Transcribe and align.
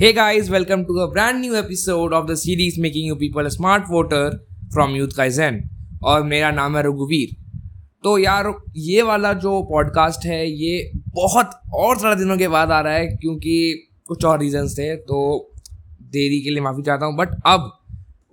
Hey 0.00 0.14
guys, 0.14 0.48
welcome 0.48 0.86
to 0.86 0.94
a 1.00 1.08
brand 1.08 1.42
new 1.42 1.54
episode 1.54 2.14
of 2.14 2.26
the 2.26 2.34
series 2.34 2.78
Making 2.78 3.04
You 3.04 3.16
People 3.16 3.46
a 3.46 3.50
Smart 3.50 3.86
Voter 3.86 4.30
from 4.72 4.94
Youth 4.98 5.14
Kaizen 5.16 5.58
और 6.02 6.22
मेरा 6.22 6.50
नाम 6.50 6.76
है 6.76 6.82
रघुवीर। 6.82 7.34
तो 8.04 8.16
यार 8.18 8.52
ये 8.76 9.02
वाला 9.02 9.32
जो 9.32 9.62
पॉडकास्ट 9.62 10.24
है 10.26 10.50
ये 10.50 10.92
बहुत 11.08 11.50
और 11.74 11.98
ज़्यादा 11.98 12.14
दिनों 12.20 12.36
के 12.36 12.48
बाद 12.48 12.70
आ 12.70 12.80
रहा 12.80 12.92
है 12.92 13.06
क्योंकि 13.06 13.88
कुछ 14.08 14.24
और 14.24 14.40
रीजंस 14.40 14.78
थे 14.78 14.96
तो 14.96 15.52
देरी 16.02 16.40
के 16.40 16.50
लिए 16.50 16.60
माफ़ी 16.60 16.82
चाहता 16.82 17.06
हूँ 17.06 17.16
बट 17.16 17.34
अब 17.46 17.70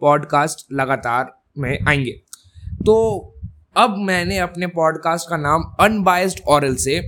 पॉडकास्ट 0.02 0.66
लगातार 0.74 1.32
में 1.58 1.80
आएँगे। 1.88 2.12
तो 2.86 2.96
अब 3.78 3.98
मैंने 3.98 4.38
अपने 4.38 4.68
पॉडकास्ट 4.68 5.30
का 5.30 5.38
नाम 5.38 5.76
अनबायस्ड 5.80 6.40
ऑरल 6.48 6.76
से 6.76 7.00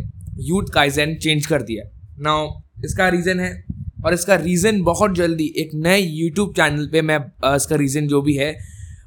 यूथ 0.52 0.74
काइजन 0.74 1.16
चेंज 1.16 1.46
कर 1.46 1.62
दिया। 1.62 1.90
नाउ 2.20 2.62
इसका 2.86 3.10
रीज़न 3.10 3.40
है 3.40 3.69
और 4.06 4.14
इसका 4.14 4.36
रीज़न 4.36 4.82
बहुत 4.84 5.16
जल्दी 5.16 5.54
एक 5.58 5.72
नए 5.76 6.00
यूट्यूब 6.00 6.54
चैनल 6.56 6.88
पे 6.88 7.02
मैं 7.02 7.18
इसका 7.56 7.76
रीज़न 7.76 8.08
जो 8.08 8.22
भी 8.22 8.34
है, 8.34 8.56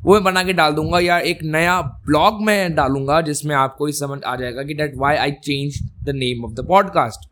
वो 0.03 0.15
मैं 0.15 0.23
बना 0.25 0.43
के 0.43 0.53
डाल 0.53 0.73
दूँगा 0.73 0.99
या 1.01 1.19
एक 1.21 1.43
नया 1.45 1.81
ब्लॉग 2.07 2.43
में 2.43 2.75
डालूँगा 2.75 3.21
जिसमें 3.21 3.55
आपको 3.57 3.87
ही 3.87 3.93
समझ 3.93 4.19
आ 4.23 4.35
जाएगा 4.37 4.63
कि 4.63 4.75
that 4.75 4.97
why 4.97 5.17
I 5.17 5.31
change 5.45 5.79
the 6.05 6.15
name 6.15 6.45
of 6.45 6.53
the 6.53 6.67
podcast 6.69 7.29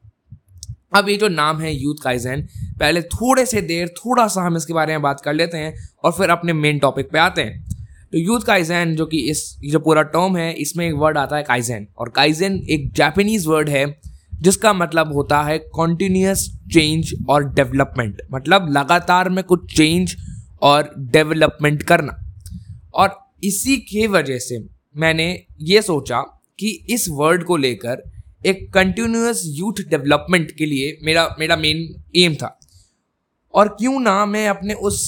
अब 0.95 1.09
ये 1.09 1.17
जो 1.17 1.29
नाम 1.29 1.61
है 1.61 1.73
यूथ 1.75 2.03
काइजन 2.03 2.41
पहले 2.79 3.03
थोड़े 3.03 3.45
से 3.47 3.61
देर, 3.63 3.89
थोड़ा 3.89 4.27
सा 4.27 4.43
हम 4.43 4.57
इसके 4.57 4.73
बारे 4.73 4.93
में 4.93 5.03
बात 5.03 5.21
कर 5.21 5.35
लेते 5.35 5.59
हैं 5.59 5.75
और 6.05 6.13
फिर 6.13 6.31
अपने 6.31 6.53
मेन 6.53 6.79
टॉपिक 6.79 7.11
पे 7.11 7.19
आते 7.19 7.43
हैं। 7.43 7.69
तो 8.13 8.19
यूथ 8.19 8.41
काइजन 8.41 8.95
जो 8.97 9.07
कि 9.07 9.19
इस 9.31 9.43
जो 9.63 9.79
पूरा 9.79 10.03
टर्म 10.05 10.37
है, 10.37 10.53
इसमें 10.53 10.87
एक 10.87 10.95
वर्ड 10.95 11.19
आता 11.19 11.37
है 11.37 11.43
काइजन 11.43 11.87
और 11.99 12.09
काइजन 12.09 12.59
एक 12.71 12.91
जापानीज 12.93 13.47
वर्ड 13.47 13.69
है। 13.69 13.85
जिसका 14.41 14.73
मतलब 14.73 15.13
होता 15.13 15.43
है 15.43 15.59
कॉन्टिन्यूस 15.59 16.45
चेंज 16.73 17.13
और 17.29 17.55
डेवलपमेंट 17.55 18.23
मतलब 18.33 18.69
लगातार 18.71 19.29
में 19.29 19.45
कुछ 19.45 19.77
चेंज 19.77 20.17
और 20.63 20.93
डेवलपमेंट 20.99 21.83
करना। 21.83 22.17
और 22.95 23.19
इसी 23.45 23.77
के 23.77 24.07
वजह 24.07 24.39
से 24.39 24.69
मैंने 24.97 25.47
ये 25.61 25.83
सोचा 25.83 26.21
कि 26.59 26.87
इस 26.91 27.07
वर्ड 27.09 27.45
को 27.45 27.57
लेकर 27.57 28.03
एक 28.47 28.73
कंटिन्यूस 28.73 29.43
यूथ 29.47 29.83
डेवलपमेंट 29.89 30.51
के 30.51 30.67
लिए 30.67 30.99
मेरा 31.03 31.37
मेरा 31.39 31.57
मेन 31.57 32.03
एम 32.17 32.35
था। 32.35 32.59
और 33.55 33.69
क्यों 33.69 34.01
ना 34.01 34.27
मैं 34.27 34.49
अपने 34.49 34.75
उस 34.75 34.99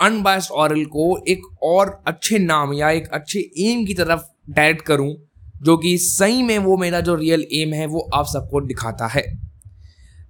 अनबायस्ड 0.00 0.50
ऑरल 0.50 0.84
को 0.84 1.24
एक 1.28 1.42
और 1.62 2.02
अच्छे 2.06 2.38
नाम 2.38 2.72
या 2.72 2.90
एक 2.90 3.08
अच्छे 3.08 3.50
एम 3.58 3.84
की 3.84 3.94
तरफ़ 3.94 4.20
डायरेक्ट 4.50 4.82
करूँ 4.82 5.14
जो 5.62 5.76
कि 5.76 5.96
सही 5.98 6.42
में 6.42 6.58
वो 6.58 6.76
मेरा 6.76 7.00
जो 7.00 7.14
रियल 7.14 7.46
एम 7.52 7.72
है, 7.72 7.86
वो 7.86 8.08
आप 8.14 8.26
सबको 8.26 8.60
दिखाता 8.60 9.06
है। 9.06 9.22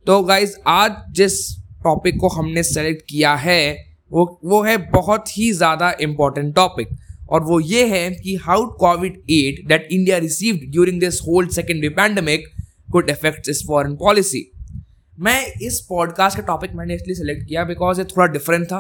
तो 0.07 0.23
गाइज़ 0.23 0.57
आज 0.67 0.97
जिस 1.11 1.39
टॉपिक 1.85 2.19
को 2.21 2.29
हमने 2.29 2.63
सेलेक्ट 2.63 3.03
किया 3.09 3.35
है, 3.35 3.77
वो 4.13 4.41
वो 4.45 4.63
है 4.63 4.77
बहुत 4.91 5.37
ही 5.39 5.51
ज़्यादा 5.53 5.93
इंपॉर्टेंट 6.01 6.55
टॉपिक 6.55 6.89
और 7.31 7.43
वो 7.43 7.59
ये 7.61 7.87
है 7.89 8.11
कि 8.11 8.35
how 8.37 8.67
Covid 8.79 9.23
aid 9.31 9.67
that 9.69 9.89
India 9.93 10.19
received 10.19 10.71
during 10.73 11.01
this 11.01 11.21
whole 11.21 11.51
secondary 11.51 11.89
pandemic 11.89 12.45
could 12.93 13.11
effect 13.11 13.49
इस 13.49 13.63
फॉरेन 13.69 13.97
पॉलिसी 13.97 14.51
मैं 15.19 15.41
इस 15.63 15.81
पॉडकास्ट 15.89 16.37
का 16.37 16.43
टॉपिक 16.43 16.75
मैंने 16.75 16.95
इसलिए 16.95 17.15
सेलेक्ट 17.15 17.49
किया 17.49 17.65
बिकॉज़ 17.65 18.01
ये 18.01 18.05
थोड़ा 18.07 18.27
डिफरेंट 18.27 18.67
था। 18.67 18.79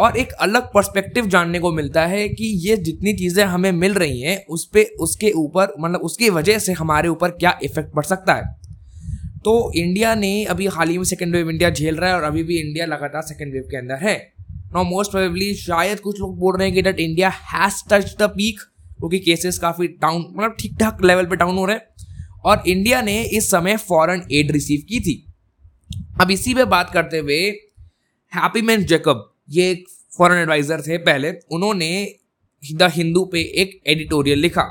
और 0.00 0.16
एक 0.16 0.32
अलग 0.40 0.70
पर्सपेक्टिव 0.72 1.26
जानने 1.26 1.58
को 1.58 1.72
मिलता 1.72 2.04
है 2.06 2.28
कि 2.28 2.46
ये 2.60 2.76
जितनी 2.78 3.12
चीज़ें 3.12 3.44
हमें 3.44 3.70
मिल 3.72 3.94
रही 3.94 4.20
हैं, 4.20 4.44
उस 4.46 4.64
पर 4.66 4.96
उसके 5.00 5.30
ऊपर 5.32 5.74
मतलब 5.80 6.00
उसकी 6.00 6.30
वजह 6.30 6.58
से 6.58 6.72
हमारे 6.72 7.08
ऊपर 7.08 7.30
क्या 7.30 7.58
इफ़ेक्ट 7.62 7.92
पड़ 7.94 8.04
सकता 8.04 8.34
है। 8.34 8.58
तो 9.44 9.72
इंडिया 9.76 10.14
ने 10.14 10.32
अभी 10.44 10.66
हाल 10.66 10.88
ही 10.88 10.98
में 10.98 11.04
सेकेंड 11.04 11.34
वेव 11.34 11.50
इंडिया 11.50 11.70
झेल 11.70 11.96
रहा 11.96 12.10
है 12.10 12.16
और 12.16 12.22
अभी 12.22 12.42
भी 12.42 12.58
इंडिया 12.58 12.86
लगातार 12.86 13.22
सेकेंड 13.22 13.52
वेव 13.52 13.66
के 13.70 13.76
अंदर 13.76 13.98
है। 13.98 14.16
नो 14.74 14.82
मोस्ट 14.84 15.10
प्रोबेबली 15.10 15.54
शायद 15.54 16.00
कुछ 16.00 16.20
लोग 16.20 16.38
बोल 16.38 16.56
रहे 16.56 16.66
हैं 16.66 16.74
कि 16.74 16.82
that 16.82 17.00
India 17.00 17.28
has 17.28 17.82
touch 17.90 18.14
the 18.18 18.30
peak 18.30 18.60
क्योंकि 18.98 19.18
केसेस 19.18 19.58
काफ़ी 19.58 19.86
डाउन 19.88 20.26
मतलब 20.30 20.56
ठीक 20.60 20.76
ठाक 20.80 21.04
लेवल 21.04 21.26
पे 21.26 21.36
डाउन 21.36 21.56
हो 21.56 21.64
रहे 21.64 21.76
हैं। 21.76 22.08
और 22.44 22.62
इंडिया 22.66 23.00
ने 23.02 23.22
इस 23.22 23.50
समय 23.50 23.76
फॉरेन 23.78 24.22
एड 24.32 24.50
रिसीव 24.50 24.82
की 24.88 25.00
थी। 25.00 25.24
अब 26.20 26.30
इसी 26.30 26.54
पे 26.54 26.64
बात 26.66 26.90
करते 26.90 27.18
हुए 27.18 27.40
हैप्पी 28.32 28.62
मैन 28.62 28.84
जेकब 28.84 29.29
ये 29.50 29.70
एक 29.70 29.84
फॉरेन 30.12 30.38
एडवाइज़र 30.38 30.80
थे 30.80 30.98
पहले, 31.00 31.32
उन्होंने 31.52 32.14
द 32.62 32.90
हिंदू 32.92 33.24
पे 33.24 33.40
एक 33.62 33.80
एडिटोरियल 33.88 34.38
लिखा। 34.38 34.68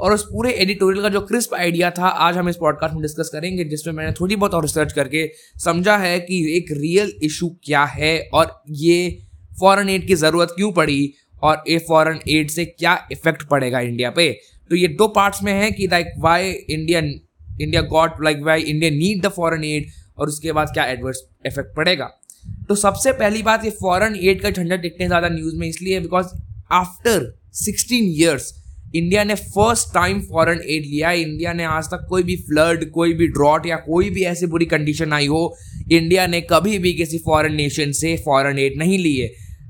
और 0.00 0.12
उस 0.12 0.22
पूरे 0.24 0.50
एडिटोरियल 0.52 1.02
का 1.02 1.08
जो 1.08 1.20
क्रिस्प 1.20 1.54
आइडिया 1.54 1.90
था, 1.90 2.06
आज 2.06 2.36
हम 2.36 2.48
इस 2.48 2.56
पॉडकास्ट 2.56 2.94
में 2.94 3.02
डिस्कस 3.02 3.30
करेंगे, 3.32 3.64
जिसमें 3.64 3.94
मैंने 3.94 4.12
थोड़ी 4.20 4.36
बहुत 4.36 4.54
और 4.54 4.62
रिसर्च 4.62 4.92
करके 4.92 5.26
समझा 5.58 5.96
है 5.96 6.18
कि 6.20 6.38
एक 6.56 6.70
रियल 6.72 7.12
इशू 7.22 7.48
क्या 7.64 7.84
है 7.86 8.18
और 8.34 8.62
ये 8.70 9.18
फॉरेन 9.60 9.88
एड 9.88 10.06
की 10.06 10.14
ज़रूरत 10.16 10.52
क्यों 10.56 10.70
पड़ी 10.72 11.12
और 11.42 11.62
ये 11.68 11.78
फॉरेन 11.88 12.20
एड 12.28 12.50
से 12.50 12.64
क्या 12.64 12.94
इफ़ेक्ट 13.12 13.42
पड़ेगा 13.48 13.80
इंडिया 13.80 14.10
पे। 14.10 14.30
तो 14.70 14.76
ये 14.76 14.88
दो 14.90 15.08
पार्ट्स 15.08 15.42
में 15.42 15.52
है 15.52 15.70
कि 15.70 15.86
like 15.86 16.12
why 16.18 16.50
Indian 16.50 17.08
India 17.60 17.82
got 17.84 18.22
like 18.24 18.42
why 18.42 18.62
India 18.62 18.90
need 18.90 19.22
the 19.22 19.28
foreign 19.30 19.64
aid 19.64 19.90
और 20.18 20.28
उसके 20.28 20.52
बाद 20.52 20.70
क्या 20.72 20.84
एडवर्स 20.86 21.22
इफ़ेक्ट 21.46 21.74
पड़ेगा। 21.76 22.10
तो 22.68 22.74
सबसे 22.76 23.12
पहली 23.14 23.42
बात, 23.42 23.64
ये 23.64 23.70
फॉरन 23.70 24.16
एड 24.18 24.40
का 24.42 24.50
झंझट 24.50 24.84
इतने 24.84 25.06
ज़्यादा 25.06 25.28
न्यूज़ 25.28 25.56
में 25.56 25.66
इसलिए 25.68 26.00
because 26.00 26.26
after 26.72 27.32
sixteen 27.56 28.04
years 28.10 28.52
India 28.94 29.24
ने 29.24 29.34
फ़र्स्ट 29.34 29.92
टाइम 29.94 30.20
फॉरेन 30.22 30.58
एड 30.58 30.84
लिया 30.84 31.10
इंडिया 31.18 31.52
ने 31.52 31.64
आज 31.64 31.86
तक 31.86 32.06
कोई 32.08 32.22
भी 32.22 32.36
फ्लड 32.38 32.90
कोई 32.90 33.12
भी 33.14 33.26
ड्रॉट 33.28 33.66
या 33.66 33.76
कोई 33.86 34.10
भी 34.10 34.22
ऐसी 34.24 34.46
बुरी 34.46 34.66
कंडीशन 34.66 35.12
आई 35.12 35.26
हो 35.26 35.42
इंडिया 35.92 36.26
ने 36.26 36.40
कभी 36.50 36.78
भी 36.78 36.92
किसी 36.94 37.18
फॉरेन 37.18 37.54
नेशन 37.54 37.92
से 37.92 38.16
फॉरेन 38.24 38.58
एड 38.58 38.78
नहीं 38.78 38.98
ली 38.98 39.16
है। 39.16 39.28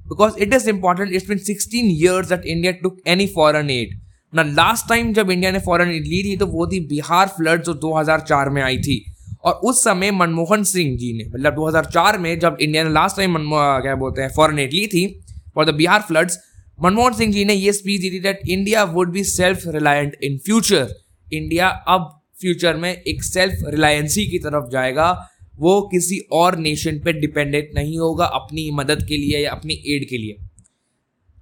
Because 0.09 0.39
it 0.43 0.55
is 0.55 0.69
important 0.71 1.13
it's 1.13 1.29
been 1.29 1.39
sixteen 1.39 1.91
years 1.91 2.29
that 2.29 2.47
India 2.47 2.73
took 2.83 2.97
any 3.09 3.27
foreign 3.35 3.71
aid 3.71 3.99
ना 4.33 4.43
लास्ट 4.43 4.89
टाइम 4.89 5.13
जब 5.13 5.31
इंडिया 5.31 5.51
ने 5.53 5.59
फॉरेन 5.61 5.91
एड 5.91 6.07
ली 6.07 6.23
थी 6.25 6.37
तो 6.37 6.47
वो 6.47 6.67
थी 6.67 6.81
बिहार 6.89 7.27
फ्लड 7.37 7.63
जो 7.63 7.75
2004 7.85 8.49
में 8.49 8.63
आई 8.63 8.79
थी। 8.79 9.05
और 9.45 9.53
उस 9.53 9.85
समय 9.85 10.11
मनमोहन 10.11 10.63
सिंह 10.65 10.97
जी 10.99 11.13
ने 11.13 11.25
मतलब 11.25 11.57
2004 11.57 12.19
में 12.19 12.39
जब 12.39 12.57
इंडिया 12.61 12.85
ने 12.85 12.91
लास्ट 12.91 13.17
टाइम 13.17 13.37
क्या 13.83 13.95
बोलते 13.95 14.23
हैं 14.23 14.29
फॉरन 14.29 14.59
एड 14.59 14.73
ली 14.73 14.87
थी 14.87 15.07
for 15.55 15.65
the 15.65 15.75
Bihar 15.75 16.01
floods 16.01 16.39
Manmohan 16.83 17.13
Singh 17.13 17.33
ji 17.33 17.45
ने 17.45 17.55
ये 17.55 17.73
स्पीच 17.73 18.01
दी 18.01 18.11
थी 18.11 18.21
that 18.21 18.41
India 18.49 18.85
would 18.85 19.13
be 19.13 19.25
self 19.25 19.63
reliant 19.67 20.17
in 20.23 20.39
future 20.39 20.95
India 21.33 21.69
अब 21.69 22.17
फ्यूचर 22.41 22.77
में 22.77 22.93
एक 22.93 23.23
सेल्फ 23.23 23.65
रिलायंसी 23.69 24.27
की 24.27 24.39
तरफ़ 24.39 24.71
जाएगा। 24.71 25.27
वो 25.57 25.81
किसी 25.83 26.19
और 26.33 26.57
नेशन 26.59 26.99
पे 26.99 27.13
डिपेंडेंट 27.13 27.71
नहीं 27.75 27.99
होगा 27.99 28.25
अपनी 28.25 28.71
मदद 28.71 29.03
के 29.09 29.17
लिए 29.17 29.39
या 29.39 29.51
अपनी 29.51 29.75
एड 29.87 30.09
के 30.09 30.19
लिए। 30.19 30.37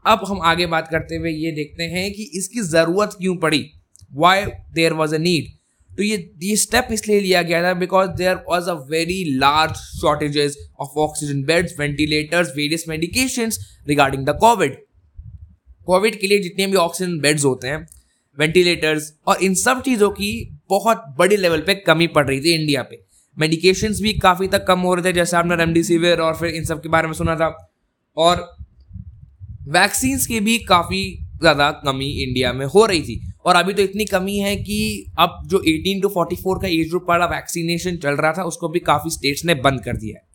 अब 0.06 0.20
हम 0.28 0.40
आगे 0.42 0.66
बात 0.66 0.88
करते 0.88 1.16
हुए 1.16 1.30
ये 1.30 1.52
देखते 1.52 1.84
हैं 1.84 2.12
कि 2.12 2.30
इसकी 2.34 2.60
ज़रूरत 2.60 3.16
क्यों 3.18 3.36
पड़ी? 3.36 3.64
Why 4.12 4.44
there 4.74 4.92
was 4.92 5.14
a 5.14 5.18
need 5.18 5.57
तो 5.98 6.02
ये 6.02 6.16
ये 6.42 6.56
स्टेप 6.56 6.88
इसलिए 6.92 7.20
लिया 7.20 7.42
गया 7.42 7.62
था 7.62 7.72
because 7.74 8.10
there 8.18 8.34
was 8.48 8.68
a 8.70 8.74
very 8.90 9.22
large 9.38 9.76
shortages 10.00 10.56
of 10.80 10.98
oxygen 11.00 11.42
beds 11.44 11.74
ventilators 11.80 12.52
various 12.56 12.84
medication 12.88 13.50
regarding 13.88 14.24
the 14.26 14.36
Covid 14.40 14.76
Covid 15.86 16.20
के 16.20 16.26
लिए 16.26 16.38
जितने 16.40 16.66
भी 16.66 16.76
ऑक्सीजन 16.76 17.18
बेड्स 17.20 17.44
होते 17.44 17.68
हैं 17.68 17.86
वेंटिलेटर्स 18.38 19.12
और 19.26 19.42
इन 19.42 19.54
सब 19.54 19.82
चीज़ों 19.82 20.10
की 20.10 20.30
बहुत 20.70 21.04
बड़ी 21.18 21.36
लेवल 21.36 21.60
पे 21.60 21.74
कमी 21.76 22.06
पड़ 22.06 22.26
रही 22.26 22.40
थी 22.40 22.54
इंडिया 22.54 22.82
पे। 22.82 23.00
मेडिकेशन 23.36 23.94
भी 24.02 24.12
काफ़ी 24.18 24.48
तक 24.48 24.64
कम 24.66 24.80
हो 24.80 24.94
रहे 24.94 25.04
थे, 25.04 25.12
जैसे 25.12 25.36
आपने 25.36 25.56
रेमडेसिविर 25.56 26.20
और 26.20 26.36
फिर 26.36 26.54
इन 26.54 26.64
सब 26.64 26.82
के 26.82 26.88
बारे 26.88 27.06
में 27.06 27.14
सुना 27.14 27.34
था। 27.36 27.48
और 28.16 28.46
वैक्सीन्स 29.68 30.26
की 30.26 30.40
भी 30.40 30.58
काफ़ी 30.58 31.02
ज़्यादा 31.40 31.70
कमी 31.84 32.10
इंडिया 32.22 32.52
में 32.52 32.64
हो 32.66 32.84
रही 32.86 33.02
थी। 33.02 33.27
और 33.44 33.56
अभी 33.56 33.72
तो 33.72 33.82
इतनी 33.82 34.04
कमी 34.06 34.36
है 34.38 34.54
कि 34.58 34.80
अब 35.18 35.40
जो 35.46 35.58
18 35.68 36.02
टू 36.02 36.08
44 36.10 36.60
का 36.62 36.68
एज 36.70 36.88
ग्रुप 36.88 37.06
वाला 37.08 37.26
वैक्सीनेशन 37.26 37.96
चल 37.98 38.16
रहा 38.16 38.32
था, 38.32 38.42
उसको 38.44 38.68
भी 38.68 38.80
काफ़ी 38.82 39.10
स्टेट्स 39.10 39.44
ने 39.44 39.54
बंद 39.56 39.80
कर 39.84 39.96
दिया 39.96 40.16
है। 40.16 40.26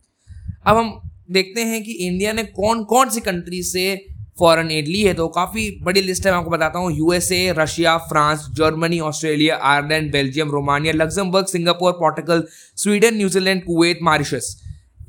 अब 0.66 0.76
हम 0.76 1.00
देखते 1.30 1.60
हैं 1.62 1.82
कि 1.84 1.92
इंडिया 2.06 2.32
ने 2.32 2.42
कौन 2.54 2.82
कौन 2.86 3.10
सी 3.10 3.20
कंट्री 3.22 3.62
से 3.64 3.94
फॉरेन 4.38 4.70
एड 4.70 4.88
ली 4.88 5.02
है 5.02 5.12
तो 5.14 5.26
काफ़ी 5.30 5.70
बड़ी 5.82 6.00
लिस्ट 6.02 6.26
है, 6.26 6.32
मैं 6.32 6.38
आपको 6.38 6.50
बताता 6.50 6.78
हूँ। 6.78 6.90
USA 6.92 7.54
Russia 7.58 7.96
France 8.06 8.46
Germany 8.56 8.98
Australia 9.02 9.56
Ireland 9.64 10.10
Belgium 10.12 10.50
Romania 10.50 10.92
Luxembourg 10.94 11.46
Singapore 11.46 11.92
Portugal 11.94 12.42
Sweden 12.78 13.16
New Zealand 13.16 13.62
Kuwait 13.64 13.98
Mauritius 14.02 14.56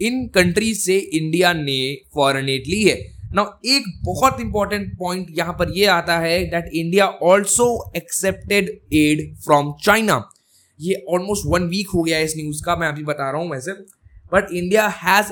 इन 0.02 0.26
कंट्रीज़ 0.36 0.80
से 0.80 0.98
इंडिया 0.98 1.54
ने 1.56 1.80
फॉरेन 2.16 2.50
एड 2.50 2.64
ली 2.68 2.82
है। 2.84 2.96
नाउ 3.36 3.46
एक 3.68 3.84
बहुत 4.04 4.40
इंपॉर्टेंट 4.42 4.98
पॉइंट 5.00 5.28
यहाँ 5.38 5.54
पर 5.60 5.72
यह 5.78 5.94
आता 5.94 6.18
है 6.20 6.44
that 6.50 6.70
India 6.74 7.06
also 7.24 7.68
accepted 7.98 8.70
aid 8.96 9.24
from 9.46 9.74
China 9.84 10.24
ये 10.80 11.04
ऑलमोस्ट 11.10 11.44
वन 11.48 11.64
वीक 11.70 11.90
हो 11.94 12.04
गया 12.04 12.18
है 12.18 12.24
इस 12.24 12.34
न्यूज़ 12.38 12.64
का, 12.66 12.76
मैं 12.76 12.88
अभी 12.88 13.04
बता 13.04 13.30
रहा 13.32 13.42
हूँ 13.42 13.52
वैसे। 13.52 13.72
But 14.32 14.52
India 14.54 14.88
has 14.98 15.32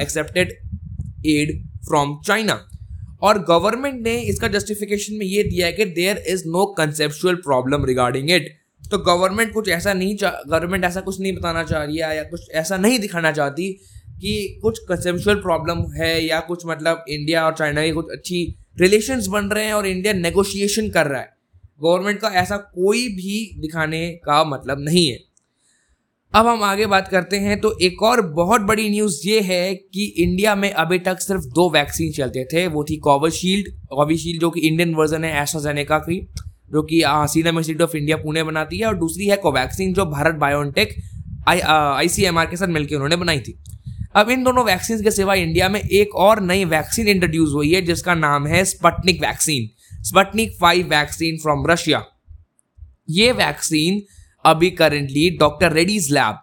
accepted 0.00 0.52
aid 1.26 1.52
from 1.88 2.18
China 2.26 2.60
और 3.22 3.38
गवर्नमेंट 3.44 4.00
ने 4.02 4.18
इसका 4.22 4.48
जस्टिफिकेशन 4.48 5.14
में 5.18 5.26
ये 5.26 5.42
दिया 5.44 5.66
है 5.66 5.72
कि 5.72 5.84
there 5.84 6.24
is 6.28 6.42
no 6.48 6.64
conceptual 6.78 7.34
problem 7.44 7.84
regarding 7.84 8.30
it 8.30 8.48
तो 8.90 8.98
गवर्नमेंट 9.04 9.52
कुछ 9.52 9.68
ऐसा 9.68 9.92
नहीं 9.94 10.16
गवर्नमेंट 10.16 10.84
ऐसा 10.84 11.00
कुछ 11.00 11.20
नहीं 11.20 11.32
बताना 11.36 11.62
चाह 11.64 11.82
रही 11.82 11.96
है 11.96 12.16
या 12.16 12.22
कुछ 12.24 12.50
ऐसा 12.54 12.76
नहीं 12.76 12.98
दिखाना 12.98 13.32
चाहती। 13.32 13.70
कि 14.20 14.58
कुछ 14.62 14.78
कंसेप्चुअल 14.88 15.36
प्रॉब्लम 15.38 15.82
है 15.92 16.12
या 16.24 16.40
कुछ 16.40 16.66
मतलब 16.66 17.04
इंडिया 17.08 17.44
और 17.46 17.54
चाइना 17.54 17.84
की 17.84 17.90
कुछ 17.92 18.10
अच्छी 18.12 18.44
रिलेशंस 18.80 19.26
बन 19.26 19.46
रहे 19.46 19.64
हैं 19.64 19.72
और 19.72 19.86
इंडिया 19.86 20.12
नेगोशिएशन 20.14 20.88
कर 20.90 21.06
रहा 21.06 21.20
है। 21.20 21.36
गवर्नमेंट 21.82 22.18
का 22.20 22.28
ऐसा 22.34 22.56
कोई 22.56 23.08
भी 23.08 23.60
दिखाने 23.60 24.08
का 24.24 24.42
मतलब 24.46 24.80
नहीं 24.80 25.06
है। 25.06 25.18
अब 26.34 26.46
हम 26.46 26.62
आगे 26.62 26.86
बात 26.86 27.08
करते 27.08 27.36
हैं 27.36 27.58
तो 27.60 27.76
एक 27.82 28.02
और 28.02 28.20
बहुत 28.32 28.60
बड़ी 28.60 28.88
न्यूज़ 28.88 29.20
ये 29.26 29.40
है 29.40 29.74
कि 29.74 30.04
इंडिया 30.18 30.54
में 30.54 30.70
अभी 30.72 30.98
तक 30.98 31.20
सिर्फ़ 31.20 31.44
दो 31.44 31.68
वैक्सीन 31.70 32.12
चलते 32.12 32.44
थे, 32.44 32.66
वो 32.66 32.84
थी 32.84 32.96
कोविशील्ड 32.98 33.68
कोविशील्ड 33.90 34.40
जो 34.40 34.50
कि 34.50 34.60
इंडियन 34.60 34.94
वर्जन 34.94 35.24
है 35.24 35.42
एस्ट्राजेनेका 35.42 35.98
की, 35.98 36.20
जो 36.72 36.82
कि 36.82 37.02
सीरम 37.06 37.58
इंस्टीट्यूट 37.58 37.88
ऑफ़ 37.88 37.96
इंडिया 37.96 38.16
पुणे 38.16 38.42
बनाती 38.42 38.78
है, 38.78 38.86
और 38.86 38.96
दूसरी 38.96 39.26
है 39.26 39.36
कोवैक्सीन 39.36 39.94
जो 39.94 40.04
Bharat 40.06 40.34
Biotech 40.34 40.94
I 41.48 41.60
I 41.60 42.08
C 42.08 42.24
M 42.24 42.38
R 42.38 42.46
के 42.46 42.56
साथ 42.56 42.68
मिलकर 42.68 42.94
उन्होंने 42.94 43.16
बनाई 43.16 43.40
थी। 43.40 43.58
अब 44.14 44.30
इन 44.30 44.42
दोनों 44.44 44.64
वैक्सीन 44.64 45.02
के 45.02 45.10
सिवा 45.10 45.34
इंडिया 45.34 45.68
में 45.68 45.80
एक 45.80 46.14
और 46.16 46.40
नई 46.40 46.64
वैक्सीन 46.64 47.08
इंट्रोड्यूस 47.08 47.52
हुई 47.54 47.72
है, 47.74 47.80
जिसका 47.82 48.14
नाम 48.14 48.46
है 48.46 48.64
Sputnik 48.64 49.20
vaccine 49.20 49.68
Sputnik 50.04 50.56
five 50.60 50.86
vaccine 50.86 51.36
from 51.36 51.66
Russia 51.66 52.04
ये 53.10 53.32
वैक्सीन 53.32 54.02
अभी 54.44 54.70
currently 54.70 55.28
doctor 55.30 55.72
Reddy's 55.72 56.10
lab 56.12 56.38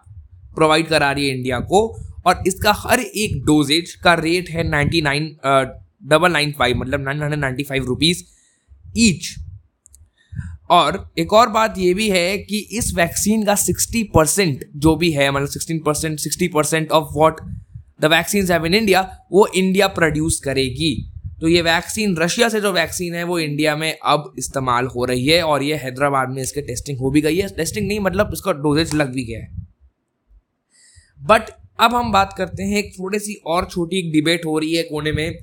provide 0.54 0.86
करा 0.88 1.10
रही 1.12 1.28
है 1.28 1.36
इंडिया 1.36 1.58
को, 1.60 1.80
और 2.26 2.42
इसका 2.46 2.72
हर 2.72 3.00
एक 3.00 3.42
डोजेज 3.46 3.94
का 3.94 4.14
रेट 4.14 4.48
है 4.50 4.68
ninety 4.68 5.00
nine 5.02 5.28
double 6.10 6.32
nine 6.32 6.52
five 6.58 6.76
मतलब 6.76 7.00
nine 7.00 7.22
hundred 7.22 7.40
ninety 7.40 7.62
five 7.62 7.84
rupees 7.84 8.24
each 8.98 9.34
और 10.70 10.98
एक 11.18 11.32
और 11.32 11.48
बात 11.48 11.78
ये 11.78 11.92
भी 11.94 12.08
है 12.10 12.36
कि 12.38 12.58
इस 12.78 12.92
वैक्सीन 12.94 13.44
का 13.44 13.54
सिक्सटी 13.54 14.02
परसेंट 14.14 14.64
जो 14.76 14.94
भी 14.96 15.10
है 15.12 15.30
मतलब 15.30 15.48
sixteen 15.48 15.82
percent, 15.86 16.18
sixty 16.18 16.48
percent 16.48 16.90
of 16.90 17.12
what 17.14 17.40
the 18.00 18.04
vaccine 18.04 18.50
have 18.52 18.66
in 18.66 18.74
India 18.74 19.00
वो 19.32 19.46
इंडिया 19.56 19.86
प्रोड्यूस 19.88 20.40
करेगी। 20.44 20.94
तो 21.40 21.48
ये 21.48 21.62
वैक्सीन 21.62 22.16
रशिया 22.16 22.48
से 22.48 22.60
जो 22.60 22.72
वैक्सीन 22.72 23.14
है, 23.14 23.22
वो 23.24 23.38
इंडिया 23.38 23.76
में 23.76 23.98
अब 24.04 24.32
इस्तेमाल 24.38 24.86
हो 24.86 25.04
रही 25.04 25.26
है 25.26 25.42
और 25.42 25.62
ये 25.62 25.76
हैदराबाद 25.76 26.30
में 26.30 26.42
इसके 26.42 26.60
टेस्टिंग 26.62 26.98
हो 26.98 27.10
भी 27.10 27.20
गई 27.20 27.36
है। 27.36 27.48
टेस्टिंग 27.56 27.86
नहीं 27.88 28.00
मतलब 28.00 28.30
इसका 28.32 28.52
डोजेज 28.52 28.94
लग 28.94 29.12
भी 29.12 29.24
गया 29.24 29.40
है। 29.40 29.64
बट 31.20 31.50
अब 31.80 31.94
हम 31.94 32.12
बात 32.12 32.34
करते 32.38 32.62
हैं, 32.62 32.76
एक 32.78 32.92
थोड़ी 32.98 33.18
सी 33.18 33.34
और 33.46 33.64
छोटी 33.64 33.98
एक 33.98 34.12
डिबेट 34.12 34.44
हो 34.46 34.58
रही 34.58 34.74
है 34.74 34.82
कोने 34.82 35.12
में 35.12 35.38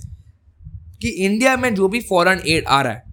कि 1.02 1.10
इंडिया 1.26 1.56
में 1.58 1.74
जो 1.76 1.88
भी 1.88 2.00
फॉरेन 2.02 2.42
एड 2.48 2.66
आ 2.66 2.82
रहा 2.82 2.94
है 2.94 3.13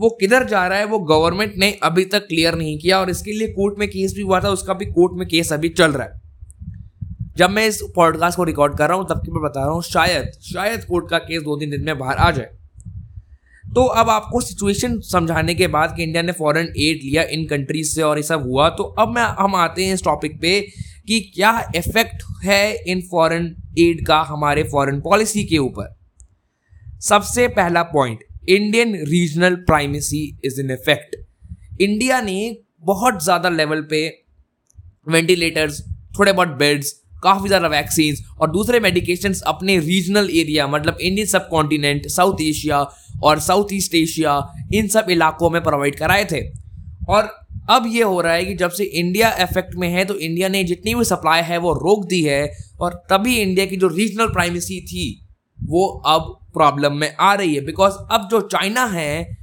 वो 0.00 0.08
किधर 0.10 0.44
जा 0.46 0.66
रहा 0.66 0.78
है, 0.78 0.84
वो 0.84 0.98
गवर्नमेंट 0.98 1.56
ने 1.58 1.70
अभी 1.82 2.04
तक 2.04 2.26
क्लियर 2.26 2.54
नहीं 2.54 2.78
किया 2.78 3.00
और 3.00 3.10
इसके 3.10 3.32
लिए 3.32 3.48
कोर्ट 3.48 3.78
में 3.78 3.88
केस 3.88 4.14
भी 4.14 4.22
हुआ 4.22 4.40
था, 4.40 4.48
उसका 4.48 4.74
भी 4.74 4.86
कोर्ट 4.86 5.18
में 5.18 5.26
केस 5.28 5.52
अभी 5.52 5.68
चल 5.70 5.92
रहा 5.92 6.06
है। 6.06 6.18
जब 7.36 7.50
मैं 7.50 7.66
इस 7.66 7.80
पॉडकास्ट 7.94 8.36
को 8.36 8.44
रिकॉर्ड 8.44 8.76
कर 8.78 8.88
रहा 8.88 8.96
हूँ, 8.96 9.06
तब 9.08 9.22
की 9.24 9.32
मैं 9.32 9.42
बता 9.42 9.60
रहा 9.60 9.70
हूँ, 9.70 9.82
शायद 9.82 10.30
शायद 10.44 10.84
कोर्ट 10.84 11.08
का 11.10 11.18
केस 11.18 11.42
दो 11.42 11.56
तीन 11.56 11.70
दिन 11.70 11.84
में 11.84 11.98
बाहर 11.98 12.16
आ 12.16 12.30
जाए। 12.30 12.50
तो 13.64 13.82
अब 13.82 14.08
आपको 14.10 14.40
सिचुएशन 14.40 14.98
समझाने 15.02 15.54
के 15.54 15.66
बाद 15.68 15.94
कि 15.96 16.02
इंडिया 16.02 16.22
ने 16.22 16.32
फॉरेन 16.32 16.66
एड 16.66 17.00
लिया 17.04 17.22
इन 17.30 17.46
कंट्रीज़ 17.46 17.94
से 17.94 18.02
और 18.02 18.16
ये 18.16 18.22
सब 18.22 18.42
हुआ 18.42 18.68
तो 18.70 18.82
अब 18.82 19.08
मैं, 19.08 19.22
हम 19.22 19.54
आते 19.54 19.84
हैं 19.84 19.94
इस 19.94 20.04
टॉपिक 20.04 20.40
पे 20.40 20.60
कि 21.06 21.20
क्या 21.34 21.52
इफ़ेक्ट 21.76 22.24
है 22.44 22.72
इन 22.84 23.00
फॉरेन 23.10 23.54
एड 23.78 24.06
का 24.06 24.20
हमारे 24.22 24.62
फॉरेन 24.62 25.00
पॉलिसी 25.00 25.44
के 25.44 25.58
ऊपर। 25.58 25.94
सबसे 27.00 27.46
पहला 27.50 27.82
point 27.82 28.24
Indian 28.48 28.94
regional 29.08 29.54
primacy 29.66 30.24
is 30.44 30.60
in 30.60 30.70
effect 30.70 31.16
India 31.82 32.20
ने 32.20 32.56
बहुत 32.84 33.22
ज़्यादा 33.24 33.48
लेवल 33.48 33.82
पे 33.90 34.06
वेंटिलेटर्स 35.08 35.80
थोड़े 36.18 36.32
बहुत 36.32 36.48
बेड्स 36.58 36.92
काफ़ी 37.22 37.48
ज़्यादा 37.48 37.68
वैक्सीन 37.68 38.16
और 38.40 38.50
दूसरे 38.50 38.80
मेडिकेशन 38.80 39.34
अपने 39.46 39.78
रीजनल 39.78 40.30
एरिया 40.32 40.66
मतलब 40.66 40.98
इंडियन 41.00 41.26
सब 41.26 41.48
कॉन्टिनेंट 41.48 42.06
साउथ 42.06 42.40
एशिया 42.40 42.78
और 43.22 43.40
साउथ 43.40 43.72
ईस्ट 43.72 43.94
एशिया 43.94 44.40
इन 44.74 44.88
सब 44.88 45.06
इलाकों 45.10 45.50
में 45.50 45.62
प्रोवाइड 45.62 45.98
कराए 45.98 46.24
थे। 46.24 46.40
और 47.08 47.30
अब 47.70 47.84
ये 47.86 48.02
हो 48.02 48.20
रहा 48.20 48.32
है 48.32 48.44
कि 48.44 48.54
जब 48.54 48.70
से 48.70 48.84
इंडिया 48.84 49.30
इफ़ेक्ट 49.42 49.74
में 49.74 49.88
है 49.88 50.04
तो 50.04 50.14
इंडिया 50.16 50.48
ने 50.48 50.62
जितनी 50.64 50.94
भी 50.94 51.04
सप्लाई 51.04 51.42
है, 51.42 51.58
वो 51.58 51.72
रोक 51.72 52.06
दी 52.06 52.22
है 52.22 52.50
और 52.80 52.94
तभी 53.10 53.36
इंडिया 53.36 53.66
की 53.66 53.76
जो 53.76 53.88
रीजनल 53.88 54.26
प्राइमेसी 54.26 54.80
थी 54.80 55.04
वो 55.64 55.86
अब 56.06 56.36
प्रॉब्लम 56.54 56.96
में 56.96 57.14
आ 57.16 57.32
रही 57.34 57.54
है। 57.54 57.64
बिकॉज़ 57.64 57.94
अब 58.12 58.28
जो 58.30 58.40
चाइना 58.42 58.84
है, 58.86 59.38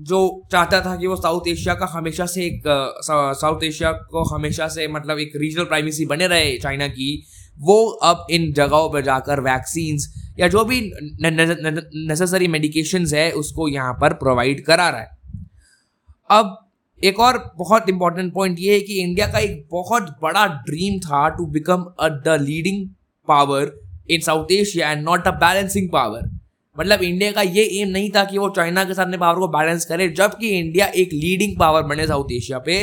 जो 0.00 0.42
चाहता 0.52 0.80
था 0.80 0.94
कि 0.96 1.06
वो 1.06 1.16
साउथ 1.16 1.48
एशिया 1.48 1.74
का 1.74 1.86
हमेशा 1.86 2.26
से 2.26 2.44
एक 2.44 2.62
साउथ 3.04 3.64
एशिया 3.64 3.92
को 3.92 4.22
हमेशा 4.34 4.68
से 4.68 4.86
मतलब 4.88 5.18
एक 5.18 5.32
रीजनल 5.36 5.64
प्राइमेसी 5.64 6.06
बने 6.06 6.26
रहे 6.26 6.56
चाइना 6.58 6.88
की, 6.88 7.24
वो 7.58 7.84
अब 8.04 8.26
इन 8.30 8.52
जगहों 8.52 8.88
पर 8.90 9.02
जाकर 9.02 9.40
वैक्सीन 9.40 9.98
या 10.38 10.48
जो 10.48 10.64
भी 10.64 10.80
नेसेसरी 11.20 12.48
मेडिकेशन 12.48 13.06
है, 13.06 13.30
उसको 13.32 13.68
यहाँ 13.68 13.92
पर 13.94 14.12
प्रोवाइड 14.14 14.64
करा 14.64 14.88
रहा 14.88 15.00
है। 15.00 15.10
अब 16.30 16.58
एक 17.00 17.20
और 17.20 17.38
बहुत 17.58 17.88
इंपॉर्टेंट 17.88 18.32
पॉइंट 18.34 18.58
ये 18.60 18.74
है 18.74 18.80
कि 18.80 19.00
इंडिया 19.00 19.26
का 19.26 19.38
एक 19.38 19.66
बहुत 19.70 20.10
बड़ा 20.22 20.46
ड्रीम 20.66 20.98
था 21.00 21.28
to 21.28 21.46
become 21.48 21.84
a 22.00 22.08
the 22.26 22.38
leading 22.40 22.88
power 23.28 23.72
in 24.12 24.20
South 24.20 24.52
Asia 24.52 24.90
and 24.90 25.04
not 25.04 25.26
a 25.26 25.30
balancing 25.38 25.88
power 25.92 26.30
मतलब 26.76 27.02
इंडिया 27.02 27.32
का 27.32 27.42
ये 27.42 27.64
एम 27.80 27.88
नहीं 27.88 28.10
था 28.10 28.24
कि 28.24 28.38
वो 28.38 28.48
चाइना 28.48 28.84
के 28.84 28.94
सामने 28.94 29.18
पावर 29.18 29.38
को 29.38 29.48
बैलेंस 29.48 29.84
करे, 29.84 30.08
जबकि 30.08 30.48
इंडिया 30.48 30.86
एक 30.86 31.12
लीडिंग 31.12 31.58
पावर 31.58 31.82
बने 31.82 32.06
साउथ 32.06 32.32
एशिया 32.32 32.58
पे, 32.58 32.82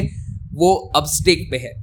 वो 0.54 0.76
अब 0.96 1.06
स्टेक 1.06 1.48
पे 1.52 1.58
है। 1.58 1.74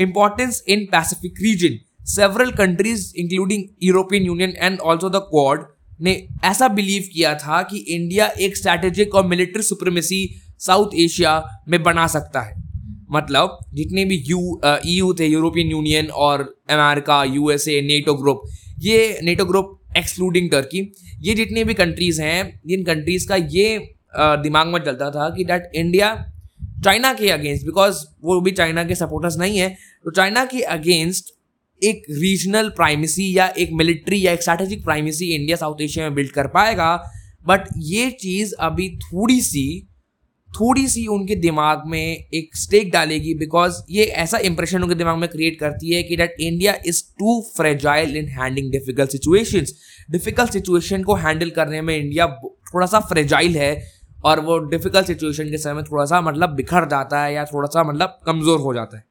Importance 0.00 0.62
in 0.68 0.84
Pacific 0.84 1.42
region 1.42 1.78
several 2.06 2.50
countries 2.52 3.12
including 3.16 3.64
European 3.82 4.22
Union 4.22 4.54
and 4.58 4.80
also 4.80 5.10
the 5.10 5.16
Quad 5.30 5.66
ने 6.00 6.16
ऐसा 6.44 6.68
बिलीव 6.68 7.08
किया 7.12 7.34
था 7.34 7.62
कि 7.62 7.78
इंडिया 7.78 8.26
एक 8.40 8.56
स्ट्रैटेजिक 8.56 9.14
और 9.14 9.26
मिलिट्री 9.26 9.62
सुप्रीमेसी 9.62 10.28
साउथ 10.58 10.94
एशिया 10.94 11.42
में 11.68 11.82
बना 11.82 12.06
सकता 12.06 12.40
है। 12.40 12.63
मतलब 13.14 13.58
जितने 13.74 14.04
भी 14.04 14.22
यू 14.26 14.40
ईयू 14.66 15.12
थे 15.14 15.26
यूरोपियन 15.26 15.70
यूनियन 15.70 16.10
और 16.26 16.42
अमेरिका 16.70 17.22
यूएसए 17.26 17.80
नेटो 17.86 18.14
ग्रुप 18.14 18.44
ये 18.80 19.00
नेटो 19.22 19.44
ग्रुप 19.44 19.78
एक्सक्लूडिंग 19.96 20.50
टर्की 20.50 20.80
ये 21.20 21.34
जितनी 21.34 21.64
भी 21.64 21.74
कंट्रीज़ 21.74 22.20
हैं 22.22 22.38
जिन 22.66 22.84
कंट्रीज़ 22.84 23.28
का 23.28 23.36
ये 23.50 23.66
दिमाग 24.16 24.66
में 24.66 24.80
चलता 24.80 25.10
था 25.10 25.28
कि 25.36 25.44
डैट 25.44 25.70
इंडिया 25.74 26.14
चाइना 26.84 27.12
के 27.14 27.30
अगेंस्ट 27.30 27.64
बिकॉज़ 27.66 28.04
वो 28.22 28.40
भी 28.40 28.50
चाइना 28.52 28.84
के 28.84 28.94
सपोर्टर्स 28.94 29.36
नहीं 29.38 29.58
है 29.58 29.68
तो 30.04 30.10
चाइना 30.10 30.44
के 30.44 30.60
अगेंस्ट 30.70 31.32
एक 31.82 32.02
रीजनल 32.10 32.68
प्राइमेसी 32.76 33.36
या 33.38 33.46
एक 33.58 33.70
मिलिट्री 33.72 34.24
या 34.26 34.32
एक 34.32 34.42
strategic 34.42 34.84
primacy 34.84 35.34
India 35.34 35.56
South 35.56 35.80
Asia 35.80 36.04
में 36.04 36.14
बिल्ड 36.14 36.32
कर 36.32 36.46
पाएगा 36.48 36.94
बट 37.46 37.68
ये 37.84 38.10
चीज़ 38.20 38.54
अभी 38.60 38.88
थोड़ी 38.98 39.40
सी 39.42 39.66
थोड़ी 40.54 40.86
सी 40.88 41.06
उनके 41.06 41.34
दिमाग 41.36 41.82
में 41.86 42.00
एक 42.00 42.56
स्टेक 42.56 42.90
डालेगी 42.92 43.34
बिकॉज़ 43.34 43.82
ये 43.90 44.04
ऐसा 44.04 44.38
इंप्रेशन 44.38 44.82
उनके 44.82 44.94
दिमाग 44.94 45.16
में 45.18 45.28
क्रिएट 45.28 45.58
करती 45.60 45.90
है 45.90 46.02
कि 46.02 46.16
that 46.16 46.36
India 46.40 46.74
is 46.86 47.02
too 47.18 47.40
fragile 47.56 48.16
in 48.16 48.28
handling 48.28 48.70
difficult 48.72 49.10
situations 49.10 49.74
difficult 50.10 50.52
situation 50.52 51.02
को 51.02 51.14
हैंडल 51.14 51.50
करने 51.50 51.80
में 51.80 51.96
इंडिया 51.96 52.26
थोड़ा 52.74 52.86
सा 52.86 53.00
फ्रेजाइल 53.00 53.56
है 53.56 53.72
और 54.24 54.40
वो 54.40 54.58
डिफ़िकल्ट 54.58 55.06
सिचुएशन 55.06 55.50
के 55.50 55.58
समय 55.58 55.82
थोड़ा 55.82 56.04
सा 56.04 56.20
मतलब 56.20 56.54
बिखर 56.54 56.84
जाता 56.84 57.22
है 57.24 57.34
या 57.34 57.44
थोड़ा 57.44 57.68
सा 57.68 57.82
मतलब 57.82 58.20
कमज़ोर 58.26 58.60
हो 58.60 58.74
जाता 58.74 58.96
है। 58.96 59.04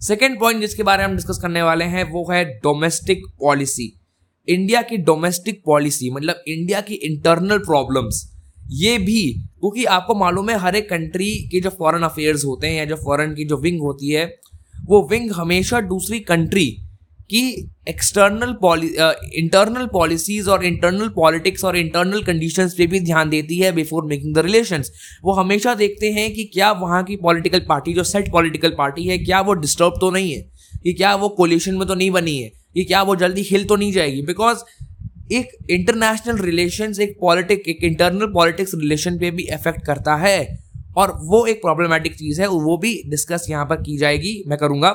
सेकेंड 0.00 0.40
पॉइंट 0.40 0.60
जिसके 0.60 0.82
बारे 0.82 1.02
में 1.02 1.08
हम 1.10 1.16
डिस्कस 1.16 1.38
करने 1.42 1.62
वाले 1.62 1.84
हैं 1.84 2.04
वो 2.10 2.30
है 2.32 2.44
डोमेस्टिक 2.58 3.26
पॉलिसी 3.40 3.92
इंडिया 4.48 4.82
की 4.82 4.96
डोमेस्टिक 4.96 5.62
पॉलिसी 5.66 6.10
मतलब 6.10 6.42
इंडिया 6.48 6.80
की 6.80 6.94
इंटरनल 6.94 7.58
प्रॉब्लम्स 7.58 8.35
ये 8.70 8.96
भी, 8.98 9.22
क्योंकि 9.32 9.84
आपको 9.84 10.14
मालूम 10.14 10.50
है, 10.50 10.58
हर 10.58 10.76
एक 10.76 10.88
कंट्री 10.90 11.30
के 11.48 11.60
जो 11.60 11.70
फॉरेन 11.70 12.02
अफेयर्स 12.02 12.44
होते 12.44 12.66
हैं 12.66 12.74
या 12.74 12.84
जो 12.84 12.96
फॉरेन 12.96 13.34
की 13.34 13.44
जो 13.44 13.56
विंग 13.56 13.80
होती 13.80 14.10
है, 14.10 14.24
वो 14.86 15.06
विंग 15.10 15.30
हमेशा 15.32 15.80
दूसरी 15.80 16.20
कंट्री 16.20 16.66
की 17.30 17.72
एक्सटर्नल 17.88 18.52
पॉलि 18.52 18.86
इंटरनल 19.34 19.86
पॉलिसीज़ 19.86 20.48
और 20.50 20.64
इंटरनल 20.64 21.08
पॉलिटिक्स 21.08 21.64
और 21.64 21.76
इंटरनल 21.76 22.22
कंडीशंस 22.22 22.74
पे 22.74 22.86
भी 22.86 23.00
ध्यान 23.00 23.30
देती 23.30 23.58
है 23.58 23.72
बिफोर 23.72 24.04
मेकिंग 24.04 24.34
द 24.34 24.38
रिलेशंस 24.38 24.90
वो 25.24 25.32
हमेशा 25.32 25.74
देखते 25.74 26.10
हैं 26.10 26.32
कि 26.34 26.44
क्या 26.44 26.70
वहाँ 26.72 27.02
की 27.04 27.16
पॉलिटिकल 27.16 27.60
पार्टी 27.68 27.92
जो 27.94 28.04
सेट 28.04 28.30
पॉलिटिकल 28.32 28.74
पार्टी 28.78 29.06
है, 29.06 29.18
क्या 29.18 29.40
वो 29.40 29.54
डिस्टर्ब 29.54 29.94
तो 30.00 30.10
नहीं 30.10 30.32
है? 30.32 30.40
कि 30.84 30.92
क्या 30.92 31.14
वो 31.14 31.28
कोलिशन 31.28 31.74
में 31.74 31.86
तो 31.88 31.94
नहीं 31.94 32.10
बनी 32.10 32.36
है? 32.38 32.48
कि 32.74 32.84
क्या 32.84 33.02
वो 33.02 33.16
जल्दी 33.16 33.42
हिल 33.42 33.64
तो 33.64 33.76
नहीं 33.76 33.92
जाएगी? 33.92 34.22
बिकॉज़ 34.22 34.58
एक 35.32 35.48
इंटरनेशनल 35.70 36.36
रिलेशन 36.38 36.92
एक 37.00 37.16
पॉलिटिक 37.20 37.68
एक 37.68 37.84
इंटरनल 37.84 38.32
पॉलिटिक्स 38.32 38.74
रिलेशन 38.74 39.18
पे 39.18 39.30
भी 39.30 39.42
इफ़ेक्ट 39.44 39.84
करता 39.86 40.16
है। 40.18 40.64
और 40.96 41.12
वो 41.22 41.44
एक 41.46 41.60
प्रॉब्लमेटिक 41.62 42.14
चीज़ 42.14 42.40
है, 42.40 42.46
वो 42.48 42.76
भी 42.78 43.02
डिस्कस 43.06 43.46
यहाँ 43.50 43.64
पर 43.66 43.76
की 43.78 43.96
जाएगी। 43.98 44.42
मैं 44.48 44.58
करूँगा 44.58 44.90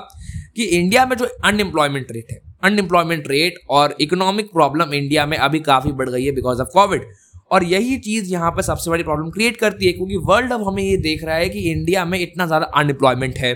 कि 0.55 0.63
इंडिया 0.63 1.05
में 1.05 1.15
जो 1.17 1.25
अनएम्प्लॉयमेंट 1.45 2.11
रेट 2.11 2.31
है 2.31 2.39
अनएम्प्लॉयमेंट 2.63 3.27
रेट 3.27 3.59
और 3.69 3.95
इकोनॉमिक 4.01 4.51
प्रॉब्लम 4.53 4.93
इंडिया 4.93 5.25
में 5.25 5.37
अभी 5.39 5.59
काफ़ी 5.61 5.91
बढ़ 5.91 6.09
गई 6.09 6.23
है 6.25 6.31
बिकॉज़ 6.31 6.61
ऑफ़ 6.61 6.67
कोविड 6.69 7.05
और 7.51 7.63
यही 7.65 7.97
चीज़ 7.99 8.31
यहाँ 8.31 8.51
पर 8.51 8.61
सबसे 8.61 8.91
बड़ी 8.91 9.03
प्रॉब्लम 9.03 9.29
क्रिएट 9.29 9.57
करती 9.57 9.85
है, 9.85 9.91
क्योंकि 9.93 10.17
वर्ल्ड 10.17 10.53
अब 10.53 10.67
हमें 10.67 10.83
ये 10.83 10.97
देख 10.99 11.23
रहा 11.23 11.35
है 11.35 11.49
कि 11.49 11.59
इंडिया 11.71 12.05
में 12.05 12.19
इतना 12.19 12.45
ज़्यादा 12.47 12.65
अनएम्प्लॉयमेंट 12.75 13.37
है। 13.37 13.53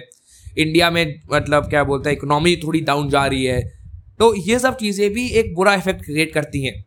इंडिया 0.58 0.90
में 0.92 1.06
मतलब 1.32 1.70
क्या 1.70 1.84
बोलते 1.84 2.10
हैं 2.10 2.18
इकोनॉमी 2.18 2.56
थोड़ी 2.58 2.82
डाउन 2.82 3.10
जा 3.10 3.26
रही 3.26 3.44
है। 3.46 3.60
तो 4.20 4.34
ये 4.38 4.60
सब 4.60 4.78
चीज़ें 4.78 5.10
भी 5.14 5.28
एक 5.40 5.54
बुरा 5.56 5.74
इफ़ेक्ट 5.76 6.04
क्रिएट 6.06 6.34
करती 6.34 6.64
हैं. 6.66 6.84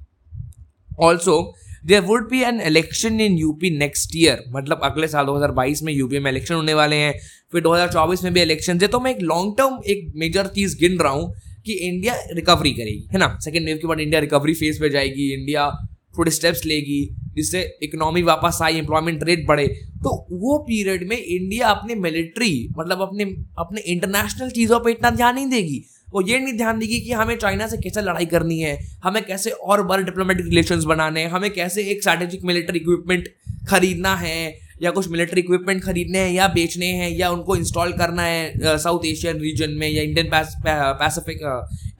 Also 1.00 1.40
there 1.86 2.00
would 2.02 2.28
be 2.30 2.40
an 2.42 2.60
election 2.60 3.20
in 3.20 3.36
UP 3.38 3.70
next 3.70 4.16
year 4.16 4.42
मतलब 4.52 4.80
अगले 4.84 5.08
साल 5.08 5.26
2022 5.26 5.82
में 5.82 5.92
यूपी 5.92 6.18
में 6.18 6.30
इलेक्शन 6.30 6.54
होने 6.54 6.74
वाले 6.74 6.96
हैं. 6.96 7.12
फिर 7.52 7.62
2024 7.62 8.24
में 8.24 8.32
भी 8.32 8.40
इलेक्शन 8.42 8.80
है 8.82 8.88
तो 8.88 9.00
मैं 9.00 9.10
एक 9.10 9.20
लॉन्ग 9.22 9.54
टर्म 9.58 9.78
एक 9.86 10.12
मेजर 10.16 10.46
चीज़ 10.54 10.78
गिन 10.80 10.98
रहा 10.98 11.12
हूँ 11.12 11.32
कि 11.66 11.72
इंडिया 11.74 12.14
रिकवरी 12.32 12.72
करेगी, 12.72 13.06
है 13.12 13.18
ना? 13.18 13.38
सेकेंड 13.44 13.66
वेव 13.66 13.76
के 13.76 13.86
बाद 13.86 14.00
इंडिया 14.00 14.20
रिकवरी 14.20 14.54
फ़ेज़ 14.54 14.80
पे 14.80 14.90
जाएगी 14.90 15.32
इंडिया 15.32 15.70
थोड़े 16.18 16.30
स्टेप्स 16.30 16.64
लेगी, 16.66 17.00
जिससे 17.34 17.60
इकोनॉमी 17.82 18.22
वापस 18.22 18.58
आई 18.62 18.78
एम्प्लॉयमेंट 18.78 19.22
रेट 19.24 19.46
बढ़े. 19.46 19.66
तो 20.02 20.10
वो 20.32 20.58
पीरियड 20.68 21.08
में 21.08 21.16
इंडिया 21.16 21.68
अपने 21.68 21.94
मिलिट्री 21.96 22.68
मतलब 22.78 23.00
अपने 23.02 23.24
अपने 23.58 23.80
इंटरनेशनल 23.82 24.50
चीज़ों 24.50 24.80
पर 24.80 24.90
इतना 24.90 25.10
ध्यान 25.10 25.34
नहीं 25.34 25.46
देगी. 25.46 25.84
वो 26.12 26.22
ये 26.22 26.38
नहीं 26.38 26.56
ध्यान 26.56 26.78
देगी 26.78 27.00
कि 27.00 27.12
हमें 27.12 27.36
चाइना 27.36 27.66
से 27.66 27.76
कैसे 27.78 28.02
लड़ाई 28.02 28.26
करनी 28.26 28.58
है, 28.60 28.78
हमें 29.04 29.22
कैसे 29.24 29.50
और 29.50 29.82
बड़े 29.82 30.04
डिप्लोमेटिक 30.04 30.46
रिलेशंस 30.46 30.84
बनाने 30.84 31.20
हैं, 31.20 31.30
हमें 31.30 31.50
कैसे 31.50 31.82
एक 31.82 32.02
स्ट्रेटेजिक 32.02 32.44
मिलिट्री 32.44 32.78
इक्विपमेंट 32.78 33.28
खरीदना 33.68 34.14
है, 34.16 34.68
या 34.82 34.90
कुछ 34.90 35.08
मिलिट्री 35.10 35.40
इक्विपमेंट 35.40 35.82
खरीदने 35.84 36.18
हैं, 36.18 36.32
या 36.32 36.46
बेचने 36.48 36.86
हैं, 36.86 37.10
या 37.10 37.30
उनको 37.30 37.56
इंस्टॉल 37.56 37.92
करना 37.92 38.22
है 38.22 38.78
साउथ 38.78 39.04
एशियन 39.06 39.40
रीजन 39.40 39.70
में, 39.70 39.88
या 39.88 40.02
इंडियन 40.02 40.30
पैसिफिक 40.32 41.40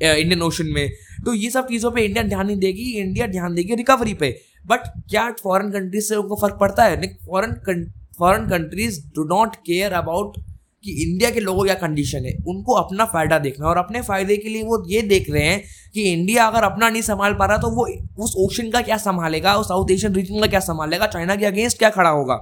इंडियन 0.03 0.43
ओशन 0.43 0.67
में। 0.75 0.89
तो 1.25 1.35
ये 1.35 1.51
सब 1.51 1.69
चीज़ों 1.69 1.91
पे 1.91 2.05
इंडिया 2.05 2.23
ध्यान 2.25 2.47
नहीं 2.47 2.57
देगी 2.59 2.91
इंडिया 2.99 3.27
ध्यान 3.29 3.55
देगी 3.55 3.75
रिकवरी 3.75 4.15
पे। 4.15 4.37
बट 4.65 4.81
क्या 5.11 5.31
फॉरेन 5.43 5.71
कंट्रीज़ 5.71 6.09
से 6.09 6.17
उनको 6.17 6.37
फ़र्क 6.37 6.57
पड़ता 6.61 6.85
है? 6.85 7.15
Foreign 7.27 7.87
foreign 8.19 8.49
countries 8.49 9.01
do 9.17 9.25
not 9.27 9.57
care 9.57 9.93
about 9.95 10.37
कि 10.85 10.93
इंडिया 11.03 11.31
के 11.31 11.41
लोगों 11.41 11.65
क्या 11.65 11.75
कंडीशन 11.75 12.25
है? 12.25 12.37
उनको 12.49 12.75
अपना 12.75 13.05
फ़ायदा 13.05 13.39
देखना 13.39 13.67
है 13.67 13.71
और 13.71 13.79
अपने 13.79 14.03
फ़ायदे 14.03 14.37
के 14.37 14.49
लिए 14.49 14.63
वो 14.63 14.83
ये 14.89 15.03
देख 15.05 15.31
रहे 15.31 15.45
हैं 15.45 15.63
कि 15.95 16.03
इंडिया 16.03 16.47
अगर 16.47 16.65
अपना 16.65 16.89
नहीं 16.89 17.03
संभाल 17.03 17.35
पा 17.35 17.47
रहा 17.47 17.57
तो 17.59 17.71
वो 17.71 17.87
उस 18.25 18.35
ओशन 18.39 18.71
का 18.71 18.81
क्या 18.83 18.97
संभालेगा? 18.99 19.55
उस 19.57 19.69
साउथ 19.69 19.91
एशियन 19.91 20.15
रीजन 20.15 20.41
का 20.41 20.47
क्या 20.47 20.61
संभालेगा? 20.61 21.07
चाइना 21.07 21.37
के 21.37 21.47
अगेंस्ट 21.47 21.79
क्या 21.79 21.91
खड़ा 21.91 22.11
होगा? 22.11 22.37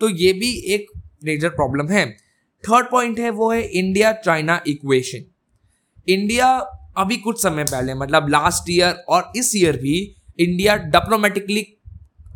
तो 0.00 0.08
ये 0.08 0.32
भी 0.32 0.52
एक 0.74 0.86
मेजर 1.24 1.48
प्रॉब्लम 1.50 1.88
है। 1.88 2.06
थर्ड 2.64 2.90
पॉइंट 2.90 3.18
है, 3.18 3.30
वो 3.30 3.50
है 3.52 3.62
इंडिया 3.62 4.12
चाइना 4.14 4.60
इक्वेशन 4.68 5.24
इंडिया 6.08 6.48
अभी 6.98 7.16
कुछ 7.16 7.42
समय 7.42 7.64
पहले 7.64 7.94
मतलब 7.94 8.28
लास्ट 8.28 8.70
ईयर 8.70 9.04
और 9.08 9.32
इस 9.36 9.54
ईयर 9.56 9.76
भी 9.76 9.98
इंडिया 10.38 10.76
डिप्लोमेटिकली 10.76 11.60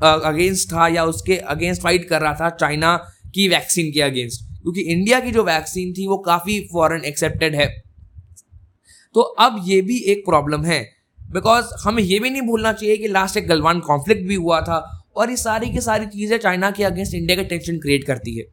अगेंस्ट 0.02 0.72
था 0.72 0.88
या 0.88 1.04
उसके 1.04 1.36
अगेंस्ट 1.54 1.82
फाइट 1.82 2.08
कर 2.08 2.20
रहा 2.20 2.34
था 2.34 2.50
चाइना 2.50 2.96
की 3.34 3.48
वैक्सीन 3.48 3.92
के 3.92 4.00
अगेंस्ट 4.00 4.49
क्योंकि 4.62 4.80
इंडिया 4.82 5.20
की 5.20 5.30
जो 5.30 5.44
वैक्सीन 5.44 5.92
थी 5.92 6.06
वो 6.06 6.16
काफ़ी 6.18 6.60
फॉरन 6.72 7.04
एक्सेप्टेड 7.04 7.54
है। 7.54 7.66
तो 9.14 9.20
अब 9.20 9.60
ये 9.64 9.80
भी 9.80 9.98
एक 10.04 10.24
प्रॉब्लम 10.24 10.64
है। 10.64 10.80
बिकॉज़ 11.32 11.66
हमें 11.84 12.02
ये 12.02 12.18
भी 12.20 12.30
नहीं 12.30 12.42
भूलना 12.42 12.72
चाहिए 12.72 12.96
कि 12.96 13.08
लास्ट 13.08 13.36
एक 13.36 13.48
गलवान 13.48 13.80
कॉन्फ्लिक्ट 13.80 14.26
भी 14.28 14.34
हुआ 14.34 14.60
था 14.60 14.78
और 15.16 15.30
ये 15.30 15.36
सारी 15.36 15.70
की 15.70 15.80
सारी 15.80 16.06
चीज़ें 16.06 16.38
चाइना 16.38 16.70
के 16.70 16.84
अगेंस्ट 16.84 17.14
इंडिया 17.14 17.36
का 17.36 17.42
टेंशन 17.42 17.78
क्रिएट 17.78 18.04
करती 18.04 18.36
है। 18.38 18.44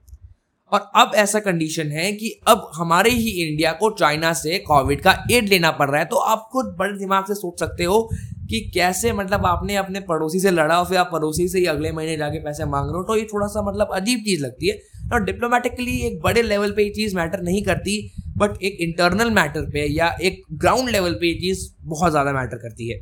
और 0.72 0.92
अब 0.96 1.12
ऐसा 1.16 1.40
कंडीशन 1.40 1.92
है 1.92 2.12
कि 2.12 2.30
अब 2.48 2.70
हमारे 2.76 3.10
ही 3.10 3.30
इंडिया 3.44 3.72
को 3.72 3.90
चाइना 3.92 4.32
से 4.34 4.58
कोविड 4.60 5.02
का 5.02 5.12
एड 5.32 5.50
लेना 5.50 5.72
पड़ 5.72 5.90
रहा 5.90 6.00
है। 6.00 6.06
तो 6.06 6.16
आप 6.16 6.50
खुद 6.52 6.76
बड़े 6.80 6.98
दिमाग 7.00 7.26
से 7.26 7.34
सोच 7.34 7.60
सकते 7.60 7.84
हो 7.84 8.10
कि 8.50 8.60
कैसे 8.74 9.12
मतलब 9.14 9.46
आपने 9.46 9.76
अपने 9.76 10.00
पड़ोसी 10.00 10.40
से 10.40 10.52
लड़ा 10.52 10.80
और 10.80 10.86
फिर 10.86 10.98
आप 10.98 11.10
पड़ोसी 11.12 11.48
से 11.48 11.60
ही 11.60 11.66
अगले 11.66 11.92
महीने 11.92 12.18
जाके 12.18 12.40
पैसे 12.40 12.66
मांग 12.66 12.86
रहे 12.86 12.98
हो? 12.98 13.04
तो 13.04 13.16
ये 13.16 13.24
थोड़ा 13.24 13.48
सा 13.48 13.62
मतलब 13.62 13.90
अजीब 13.94 14.20
चीज़ 14.26 14.44
लगती 14.44 14.68
है। 14.68 14.80
और 15.14 15.24
डिप्लोमेटिकली 15.24 15.98
एक 16.02 16.20
बड़े 16.22 16.42
लेवल 16.42 16.72
पे 16.72 16.84
ये 16.84 16.90
चीज़ 16.90 17.16
मैटर 17.16 17.42
नहीं 17.42 17.62
करती 17.64 18.00
बट 18.38 18.62
एक 18.62 18.78
इंटरनल 18.82 19.32
मैटर 19.32 19.70
पे 19.72 19.86
या 19.94 20.10
एक 20.22 20.42
ग्राउंड 20.54 20.90
लेवल 20.90 21.14
पे 21.14 21.28
ये 21.28 21.34
चीज़ 21.34 21.68
बहुत 21.84 22.12
ज़्यादा 22.12 22.34
मैटर 22.34 22.58
करती 22.58 22.90
है। 22.90 23.00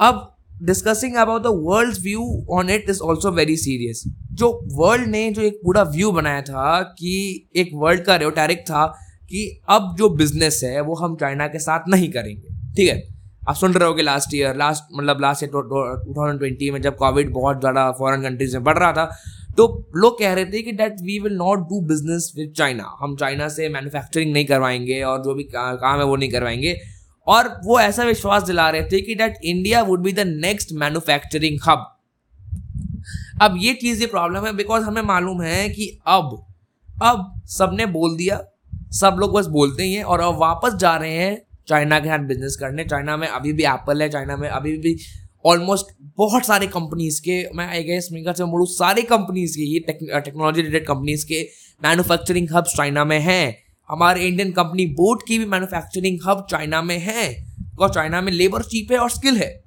अब 0.00 0.26
discussing 0.62 1.14
about 1.16 1.42
the 1.42 1.50
world 1.66 1.98
view 2.02 2.22
on 2.50 2.70
it 2.70 2.90
is 2.90 3.00
also 3.00 3.30
very 3.30 3.56
serious 3.56 4.02
जो 4.32 4.50
वर्ल्ड 4.74 5.08
ने 5.08 5.30
जो 5.30 5.42
एक 5.42 5.60
पूरा 5.64 5.82
व्यू 5.90 6.10
बनाया 6.12 6.42
था 6.42 6.80
कि 6.98 7.12
एक 7.56 7.70
वर्ल्ड 7.74 8.04
का 8.04 8.16
रेटोरिक 8.16 8.60
था 8.60 8.86
कि 9.30 9.46
अब 9.68 9.94
जो 9.98 10.08
बिज़नेस 10.08 10.60
है 10.64 10.80
वो 10.80 10.94
हम 10.94 11.16
चाइना 11.16 11.46
के 11.46 11.58
साथ 11.58 11.88
नहीं 11.88 12.10
करेंगे। 12.12 12.74
ठीक 12.74 12.88
है? 12.88 13.02
आप 13.48 13.54
सुन 13.54 13.72
रहे 13.72 13.88
हो 13.88 13.94
कि 13.94 14.02
लास्ट 14.02 14.34
ईयर 14.34 14.56
लास्ट 14.56 14.84
मतलब 14.94 15.20
last 15.20 15.42
year 15.42 15.50
two 15.52 15.60
thousand 16.14 16.38
twenty 16.38 16.70
में 16.70 16.80
जब 16.82 16.96
कोविड 16.96 17.32
बहुत 17.32 17.60
ज़्यादा 17.60 17.90
फॉरेन 17.92 18.22
कंट्रीज़ 18.22 18.56
में 18.56 18.64
बढ़ 18.64 18.78
रहा 18.78 18.92
था 18.92 19.04
तो 19.56 19.66
लोग 19.96 20.18
कह 20.18 20.32
रहे 20.34 20.44
थे 20.44 20.62
कि 20.62 20.72
that 20.72 21.00
we 21.00 21.18
will 21.18 21.32
not 21.32 21.58
do 21.58 21.80
business 21.80 22.32
with 22.36 22.52
China 22.56 22.96
हम 23.00 23.16
चाइना 23.16 23.48
से 23.48 23.68
मैन्युफैक्चरिंग 23.68 24.32
नहीं 24.32 24.44
करवाएँगे 24.44 25.02
और 25.02 25.22
जो 25.22 25.34
भी 25.34 25.42
काम 25.54 25.98
है 25.98 26.04
वो 26.04 26.16
नहीं 26.16 26.30
करवाएँगे। 26.30 26.80
और 27.26 27.48
वो 27.64 27.80
ऐसा 27.80 28.04
विश्वास 28.04 28.42
दिला 28.42 28.70
रहे 28.70 28.82
थे 28.82 29.00
कि 29.00 29.14
that 29.14 29.38
India 29.44 29.82
would 29.82 30.02
be 30.02 30.12
the 30.12 30.20
next 30.20 30.72
manufacturing 30.72 31.58
hub 31.68 31.86
अब 33.42 33.54
ये 33.58 33.74
चीज़, 33.74 34.00
ये 34.00 34.06
प्रॉब्लम 34.06 34.46
है 34.46 34.56
बिकॉज़ 34.56 34.84
हमें 34.84 35.02
मालूम 35.02 35.42
है 35.42 35.68
कि 35.68 35.98
अब 36.06 36.46
अब 37.02 37.40
सबने 37.46 37.86
बोल 37.86 38.16
दिया, 38.16 38.44
सब 38.92 39.16
लोग 39.20 39.32
बस 39.32 39.46
बोलते 39.46 39.82
ही 39.82 39.94
हैं 39.94 40.04
और 40.04 40.20
अब 40.20 40.38
वापस 40.38 40.74
जा 40.74 40.96
रहे 40.96 41.12
हैं 41.12 41.49
चाइना 41.70 41.98
के 42.00 42.08
साथ 42.08 42.18
बिज़नेस 42.18 42.56
करने। 42.60 42.84
चाइना 42.84 43.16
में 43.16 43.26
अभी 43.28 43.52
भी 43.52 43.62
एप्पल 43.62 44.02
है, 44.02 44.08
चाइना 44.08 44.36
में 44.36 44.48
अभी 44.48 44.76
भी 44.78 44.96
ऑलमोस्ट 45.46 45.86
बहुत 46.16 46.46
सारे 46.46 46.66
कंपनीज़ 46.66 47.20
के, 47.20 47.36
मैं 47.54 47.66
आई 47.66 47.82
गेस 47.82 48.08
मेगा 48.12 48.32
से 48.32 48.44
बोलूँ, 48.44 48.66
सारे 48.66 49.02
कंपनीज़ 49.02 49.56
के, 49.56 49.62
ये 49.62 49.80
टेक्नोलॉजी 50.20 50.62
रिलेटेड 50.62 50.86
कंपनीज़ 50.86 51.26
के 51.26 51.42
मैनुफैक्चरिंग 51.84 52.48
हब्स 52.52 52.76
चाइना 52.76 53.04
में 53.04 53.20
हैं। 53.20 53.56
हमारे 53.88 54.26
इंडियन 54.26 54.52
कंपनी 54.52 54.86
बोट 54.86 55.22
की 55.28 55.38
भी 55.38 55.44
मैनुफैक्चरिंग 55.44 56.18
हब 56.26 56.46
चाइना 56.50 56.82
में 56.82 56.98
है। 56.98 57.50
और 57.80 57.94
चाइना 57.94 58.20
में 58.20 58.32
लेबर 58.32 58.62
चीप 58.62 58.92
है 58.92 58.98
और 58.98 59.10
स्किल 59.10 59.36
है। 59.36 59.62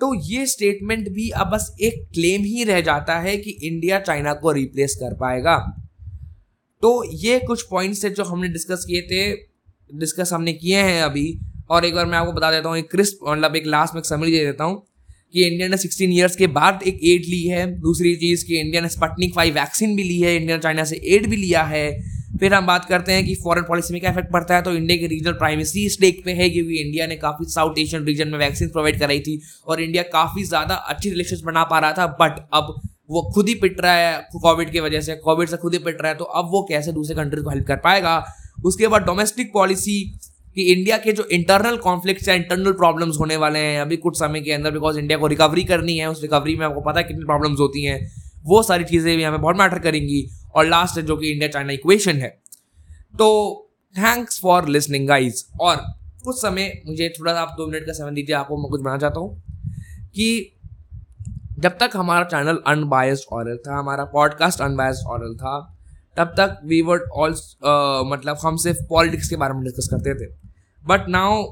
तो 0.00 0.14
ये 0.14 0.46
स्टेटमेंट 0.46 1.08
भी 1.08 1.28
अब 1.30 1.46
बस 1.46 1.76
एक 1.80 2.08
क्लेम 2.14 2.42
ही 2.42 2.64
रह 2.64 2.80
जाता 2.80 3.18
है 3.18 3.36
कि 3.36 3.50
इंडिया 3.62 4.00
चाइना 4.00 4.32
को 4.32 4.52
रिप्लेस 4.52 4.94
कर 4.94 5.14
पाएगा। 5.14 5.56
तो 6.82 6.90
ये 7.12 7.38
कुछ 7.38 7.62
पॉइंट्स 7.62 8.04
है 8.04 8.10
जो 8.10 8.24
हमने 8.24 8.48
डिस्कस 8.48 8.84
किए 8.88 9.02
थे। 9.02 9.53
डिस्कस 9.94 10.32
हमने 10.32 10.52
किए 10.54 10.78
हैं 10.78 11.02
अभी। 11.02 11.26
और 11.70 11.84
एक 11.84 11.94
बार 11.94 12.06
मैं 12.06 12.18
आपको 12.18 12.32
बता 12.32 12.50
देता 12.50 12.68
हूँ, 12.68 12.78
एक 12.78 12.90
क्रिस्प 12.90 13.18
मतलब 13.28 13.56
एक 13.56 13.66
लास्ट 13.66 13.94
में 13.94 14.02
समरी 14.04 14.30
दे 14.30 14.44
देता 14.46 14.64
हूँ 14.64 14.82
कि 15.34 15.44
इंडिया 15.44 15.68
ने 15.68 15.76
16 15.78 16.10
ईयर्स 16.10 16.36
के 16.36 16.46
बाद 16.48 16.82
एक 16.86 16.98
एड 17.04 17.24
ली 17.28 17.42
है। 17.44 17.66
दूसरी 17.80 18.14
चीज़ 18.16 18.44
कि 18.46 18.58
इंडिया 18.58 18.82
ने 18.82 18.88
स्पटनिक 18.88 19.34
फाइव 19.34 19.54
वैक्सीन 19.54 19.96
भी 19.96 20.02
ली 20.02 20.18
है 20.20 20.34
इंडिया 20.36 20.56
ने 20.56 20.62
चाइना 20.62 20.84
से 20.84 21.00
एड 21.06 21.26
भी 21.30 21.36
लिया 21.36 21.62
है। 21.64 21.90
फिर 22.40 22.54
हम 22.54 22.66
बात 22.66 22.84
करते 22.84 23.12
हैं 23.12 23.24
कि 23.24 23.34
फॉरेन 23.42 23.64
पॉलिसी 23.64 23.92
में 23.94 24.00
क्या 24.00 24.10
इफ़ेक्ट 24.10 24.32
पड़ता 24.32 24.54
है 24.54 24.62
तो 24.62 24.72
इंडिया 24.72 24.98
के 24.98 25.06
रीजनल 25.06 25.32
प्राइमेसी 25.34 25.88
स्टेक 25.88 26.24
पे 26.24 26.32
है, 26.32 26.48
क्योंकि 26.50 26.80
इंडिया 26.80 27.06
ने 27.06 27.16
काफ़ी 27.16 27.44
साउथ 27.50 27.78
एशियन 27.78 28.04
रीजन 28.04 28.28
में 28.28 28.38
वैक्सीन 28.38 28.68
प्रोवाइड 28.68 28.98
कराई 29.00 29.20
थी 29.20 29.40
और 29.66 29.80
इंडिया 29.80 30.02
काफ़ी 30.12 30.44
ज़्यादा 30.44 30.74
अच्छी 30.74 31.10
रिलेशन 31.10 31.44
बना 31.46 31.64
पा 31.64 31.78
रहा 31.78 31.92
था 31.92 32.06
बट 32.20 32.40
अब 32.54 32.74
वो 33.10 33.22
खुद 33.34 33.48
ही 33.48 33.54
पिट 33.56 33.80
रहा 33.80 33.94
है 33.94 34.16
कोविड 34.34 34.70
की 34.70 34.80
वजह 34.80 35.00
से 35.00 35.14
कोविड 35.18 35.48
से 35.48 35.56
खुद 35.56 35.72
ही 35.72 35.78
पिट 35.80 36.02
रहा 36.02 36.12
है 36.12 36.18
तो 36.18 36.24
अब 36.24 36.48
वो 36.50 36.62
कैसे 36.68 36.92
दूसरे 36.92 37.16
कंट्री 37.16 37.42
को 37.42 37.50
हेल्प 37.50 37.66
कर 37.66 37.76
पाएगा? 37.78 38.16
उसके 38.64 38.88
बाद 38.88 39.02
डोमेस्टिक 39.02 39.52
पॉलिसी 39.52 40.18
कि 40.54 40.62
इंडिया 40.62 40.98
के 40.98 41.12
जो 41.12 41.24
इंटरनल 41.24 41.76
कॉन्फ्लिक्ट 41.76 42.28
या 42.28 42.34
इंटरनल 42.34 42.72
प्रॉब्लम्स 42.72 43.16
होने 43.20 43.36
वाले 43.36 43.58
हैं, 43.58 43.80
अभी 43.80 43.96
कुछ 43.96 44.18
समय 44.18 44.40
के 44.40 44.52
अंदर 44.52 44.70
बिकॉज़ 44.70 44.98
इंडिया 44.98 45.18
को 45.18 45.26
रिकवरी 45.26 45.64
करनी 45.64 45.98
है, 45.98 46.10
उस 46.10 46.22
रिकवरी 46.22 46.56
में 46.56 46.66
आपको 46.66 46.80
पता 46.80 47.00
है 47.00 47.04
कितनी 47.04 47.24
प्रॉब्लम्स 47.24 47.60
होती 47.60 47.84
हैं। 47.84 48.12
वो 48.42 48.62
सारी 48.62 48.84
चीज़ें 48.84 49.16
भी 49.16 49.22
हमें 49.22 49.40
बहुत 49.40 49.56
मैटर 49.56 49.78
करेंगी। 49.78 50.30
और 50.54 50.66
लास्ट 50.66 50.96
है 50.96 51.02
जो 51.02 51.16
कि 51.16 51.30
इंडिया 51.30 51.48
चाइना 51.48 51.72
इक्वेशन 51.72 52.16
है। 52.16 52.28
तो 53.18 53.60
थैंक्स 53.98 54.40
फॉर 54.40 54.68
लिसनिंग 54.68 55.08
गाइज़ 55.08 55.44
और 55.60 55.76
कुछ 56.24 56.36
समय, 56.36 56.82
मुझे 56.86 57.14
थोड़ा 57.20 57.34
सा 57.34 57.40
आप 57.40 57.54
दो 57.58 57.66
मिनट 57.66 57.86
का 57.86 57.92
समय 57.92 58.10
दीजिए, 58.10 58.36
आपको 58.36 58.56
मैं 58.56 58.70
कुछ 58.70 58.80
बनाना 58.80 58.98
चाहता 58.98 59.20
हूँ 59.20 59.42
कि 60.08 60.52
जब 61.58 61.78
तक 61.78 61.90
हमारा 61.96 62.24
चैनल 62.24 62.58
अनबायस्ड 62.66 63.24
ऑरल 63.32 63.56
था, 63.56 63.78
हमारा 63.78 64.04
पॉडकास्ट 64.04 64.60
अनबायस्ड 64.60 65.06
ऑरल 65.06 65.34
था 65.34 65.73
तब 66.16 66.34
तक 66.38 66.58
वी 66.64 66.80
वर्ड 66.82 67.02
ऑल 67.12 67.34
मतलब 68.08 68.36
हम 68.42 68.56
सिर्फ़ 68.56 68.78
पॉलिटिक्स 68.88 69.28
के 69.28 69.36
बारे 69.36 69.54
में 69.54 69.62
डिस्कस 69.64 69.88
करते 69.90 70.14
थे। 70.14 70.32
बट 70.84 71.08
नाउ 71.08 71.42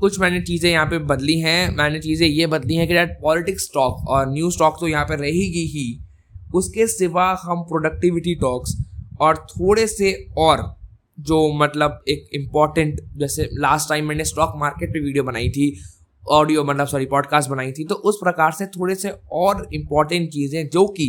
कुछ 0.00 0.18
मैंने 0.20 0.40
चीज़ें 0.40 0.70
यहाँ 0.70 0.86
पे 0.86 0.98
बदली 1.06 1.38
हैं। 1.40 1.76
मैंने 1.76 2.00
चीज़ें 2.00 2.26
ये 2.26 2.46
बदली 2.48 2.74
हैं 2.74 2.86
कि 2.88 2.94
डेट 2.94 3.18
पॉलिटिक्स 3.22 3.70
टॉक 3.74 4.08
और 4.08 4.30
न्यूज़ 4.32 4.58
टॉक 4.58 4.76
तो 4.80 4.88
यहाँ 4.88 5.04
पे 5.04 5.16
रहेगी 5.16 5.64
ही। 5.68 5.86
उसके 6.54 6.86
सिवा 6.86 7.30
हम 7.42 7.62
प्रोडक्टिविटी 7.64 8.34
टॉक्स 8.34 8.76
और 9.20 9.36
थोड़े 9.50 9.86
से 9.86 10.12
और 10.38 10.62
जो 11.20 11.40
मतलब 11.58 12.02
एक 12.08 12.28
इंपॉर्टेंट 12.34 13.00
जैसे 13.16 13.48
लास्ट 13.52 13.88
टाइम 13.88 14.08
मैंने 14.08 14.24
स्टॉक 14.24 14.52
मार्केट 14.56 14.90
पे 14.90 15.00
वीडियो 15.00 15.24
बनाई 15.24 15.48
थी 15.50 15.74
ऑडियो 16.24 16.64
मतलब 16.64 16.86
सॉरी 16.86 17.06
पॉडकास्ट 17.06 17.50
बनाई 17.50 17.72
थी 17.72 17.84
तो 17.84 17.94
उस 17.94 18.18
प्रकार 18.22 18.52
से 18.52 18.66
थोड़े 18.66 18.94
से 18.94 19.10
और 19.32 19.66
इंपॉर्टेंट 19.74 20.28
चीज़ें 20.30 20.68
जो 20.68 20.86
कि 20.88 21.08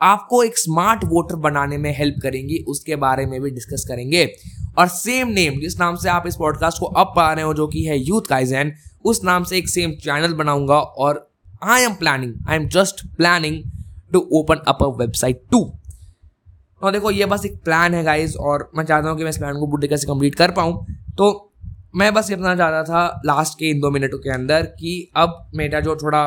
आपको 0.00 0.42
एक 0.42 0.58
स्मार्ट 0.58 1.04
वोटर 1.04 1.36
बनाने 1.36 1.76
में 1.78 1.90
हेल्प 1.98 2.16
करेंगी, 2.22 2.58
उसके 2.68 2.96
बारे 2.96 3.26
में 3.26 3.40
भी 3.42 3.50
डिस्कस 3.50 3.84
करेंगे। 3.88 4.24
और 4.78 4.88
सेम 4.88 5.28
नेम 5.28 5.60
जिस 5.60 5.78
नाम 5.80 5.96
से 5.96 6.08
आप 6.08 6.26
इस 6.26 6.36
पॉडकास्ट 6.36 6.80
को 6.80 6.86
अब 6.86 7.12
पा 7.16 7.32
रहे 7.32 7.44
हो, 7.44 7.54
जो 7.54 7.66
कि 7.66 7.84
है 7.84 7.98
यूथ 7.98 8.28
काइजैन 8.28 8.72
उस 9.04 9.20
नाम 9.24 9.44
से 9.44 9.58
एक 9.58 9.68
सेम 9.68 9.92
चैनल 9.94 10.34
बनाऊँगा 10.34 10.78
और 10.78 11.26
I 11.62 11.82
am 11.82 11.94
planning 11.94 12.34
I 12.48 12.56
am 12.56 12.68
just 12.68 13.06
planning 13.16 13.62
to 14.12 14.28
open 14.32 14.62
up 14.68 14.82
a 14.82 14.86
website 14.98 15.42
to 15.50 15.60
और 16.82 16.92
देखो, 16.92 17.10
ये 17.10 17.26
बस 17.26 17.44
एक 17.44 17.62
प्लान 17.64 17.94
है 17.94 18.02
गाइज़ 18.04 18.36
और 18.38 18.70
मैं 18.76 18.84
चाहता 18.84 19.08
हूँ 19.08 19.16
कि 19.18 19.24
मैं 19.24 19.30
इस 19.30 19.38
प्लान 19.38 19.58
को 19.58 19.66
बुढ़े 19.66 19.88
कैसे 19.88 20.06
कंप्लीट 20.06 20.34
कर 20.34 20.50
पाऊँ। 20.50 20.84
तो 21.16 21.52
मैं 21.96 22.12
बस 22.14 22.30
ये 22.30 22.36
बताना 22.36 22.56
चाहता 22.56 22.82
था 22.84 23.22
लास्ट 23.26 23.58
के 23.58 23.70
इन 23.70 23.80
दो 23.80 23.90
मिनटों 23.90 24.18
के 24.18 24.30
अंदर 24.30 24.62
कि 24.80 25.10
अब 25.16 25.50
मेरा 25.54 25.80
जो 25.80 25.96
थोड़ा 25.96 26.22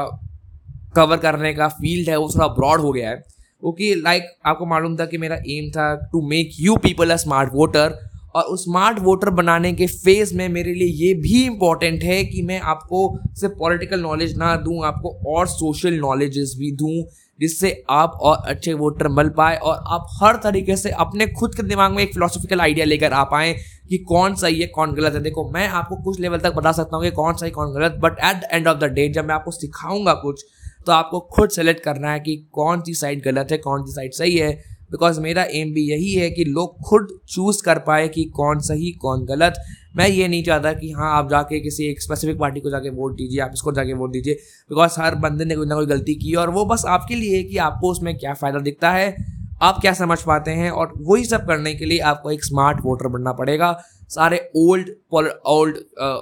कवर 0.95 1.17
करने 1.17 1.53
का 1.53 1.67
फ़ील्ड 1.67 2.09
है, 2.09 2.17
वो 2.17 2.29
थोड़ा 2.35 2.47
ब्रॉड 2.47 2.81
हो 2.81 2.91
गया 2.91 3.09
है। 3.09 3.23
क्योंकि 3.61 3.93
लाइक 3.95 4.23
आपको 4.45 4.65
मालूम 4.65 4.95
था 4.97 5.05
कि 5.05 5.17
मेरा 5.17 5.35
एम 5.49 5.69
था 5.71 5.93
to 6.11 6.21
make 6.29 6.55
you 6.59 6.75
people 6.83 7.11
a 7.11 7.15
smart 7.17 7.53
voter 7.53 7.99
और 8.35 8.43
उस 8.43 8.63
स्मार्ट 8.63 8.99
वोटर 8.99 9.29
बनाने 9.29 9.71
के 9.73 9.87
फ़ेज़ 9.87 10.33
में 10.37 10.47
मेरे 10.49 10.73
लिए 10.73 10.87
ये 10.97 11.13
भी 11.21 11.43
इंपॉर्टेंट 11.45 12.03
है 12.03 12.23
कि 12.25 12.41
मैं 12.41 12.59
आपको 12.73 13.01
सिर्फ़ 13.39 13.53
पॉलिटिकल 13.55 13.99
नॉलेज 14.01 14.37
ना 14.37 14.55
दूँ, 14.57 14.83
आपको 14.85 15.35
और 15.35 15.47
सोशल 15.47 15.93
नॉलेजेस 15.95 16.53
भी 16.59 16.71
दूँ, 16.71 17.03
जिससे 17.39 17.71
आप 17.89 18.17
और 18.21 18.37
अच्छे 18.47 18.73
वोटर 18.73 19.07
मिल 19.09 19.29
पाए 19.37 19.57
और 19.57 19.83
आप 19.87 20.07
हर 20.21 20.35
तरीके 20.43 20.75
से 20.75 20.89
अपने 20.99 21.27
खुद 21.29 21.55
के 21.55 21.63
दिमाग 21.63 21.91
में 21.91 22.01
एक 22.03 22.13
फिलोसफिकल 22.13 22.61
आइडिया 22.61 22.85
लेकर 22.85 23.13
आ 23.13 23.23
पाए 23.25 23.53
कि 23.89 23.97
कौन 24.07 24.35
सही 24.35 24.59
है, 24.61 24.67
कौन 24.67 24.93
गलत 24.93 25.13
है। 25.13 25.21
देखो, 25.21 25.49
मैं 25.51 25.67
आपको 25.69 25.95
कुछ 26.03 26.19
लेवल 26.19 26.39
तक 26.39 26.53
बता 26.55 26.71
सकता 26.71 26.95
हूँ 26.95 27.03
कि 27.05 27.11
कौन 27.11 27.33
सही, 27.33 27.51
कौन 27.51 27.73
गलत 27.73 27.99
but 28.01 28.19
at 28.23 28.35
the 28.37 28.47
end 28.53 28.67
of 28.67 28.77
the 28.79 28.91
day 28.93 29.07
जब 29.09 29.25
मैं 29.25 29.35
आपको 29.35 29.51
सिखाऊँगा 29.51 30.13
कुछ 30.23 30.45
तो 30.85 30.91
आपको 30.91 31.19
खुद 31.33 31.49
सेलेक्ट 31.49 31.83
करना 31.83 32.11
है 32.11 32.19
कि 32.19 32.35
कौन 32.53 32.81
सी 32.81 32.93
साइड 32.95 33.23
गलत 33.23 33.47
है, 33.51 33.57
कौन 33.59 33.85
सी 33.85 33.91
साइड 33.91 34.13
सही 34.13 34.37
है। 34.37 34.51
बिकॉज़ 34.91 35.19
मेरा 35.21 35.43
एम 35.51 35.71
भी 35.73 35.81
यही 35.81 36.13
है 36.13 36.29
कि 36.29 36.43
लोग 36.45 36.77
खुद 36.81 37.07
चूज़ 37.29 37.61
कर 37.63 37.79
पाए 37.79 38.07
कि 38.07 38.23
कौन 38.35 38.59
सही, 38.61 38.91
कौन 38.93 39.25
गलत। 39.25 39.61
मैं 39.95 40.07
ये 40.07 40.27
नहीं 40.27 40.43
चाहता 40.43 40.73
कि 40.73 40.91
हाँ 40.91 41.11
आप 41.17 41.29
जाके 41.29 41.59
किसी 41.59 41.85
एक 41.85 42.01
स्पेसिफिक 42.01 42.39
पार्टी 42.39 42.59
को 42.59 42.69
जाके 42.69 42.89
वोट 42.91 43.15
दीजिए, 43.17 43.39
आप 43.39 43.51
इसको 43.53 43.71
जाके 43.71 43.93
वोट 43.93 44.11
दीजिए। 44.11 44.33
बिकॉज़ 44.69 44.99
हर 44.99 45.15
बंदे 45.17 45.45
ने 45.45 45.55
कोई 45.55 45.67
ना 45.67 45.75
कोई 45.75 45.85
गलती 45.85 46.15
की 46.15 46.33
और 46.35 46.49
वो 46.49 46.65
बस 46.65 46.83
आपके 46.87 47.15
लिए 47.15 47.37
है 47.37 47.43
कि 47.43 47.57
आपको 47.59 47.91
उसमें 47.91 48.17
क्या 48.17 48.33
फ़ायदा 48.33 48.59
दिखता 48.59 48.91
है, 48.91 49.15
आप 49.61 49.79
क्या 49.81 49.93
समझ 49.93 50.21
पाते 50.23 50.51
हैं 50.51 50.69
और 50.71 50.93
वही 50.99 51.25
सब 51.25 51.47
करने 51.47 51.73
के 51.75 51.85
लिए 51.85 51.99
आपको 52.01 52.31
एक 52.31 52.43
स्मार्ट 52.45 52.77
वोटर 52.83 53.07
बनना 53.09 53.33
पड़ेगा। 53.33 53.71
सारे 54.09 54.39
old 54.57 54.89
old 55.13 55.75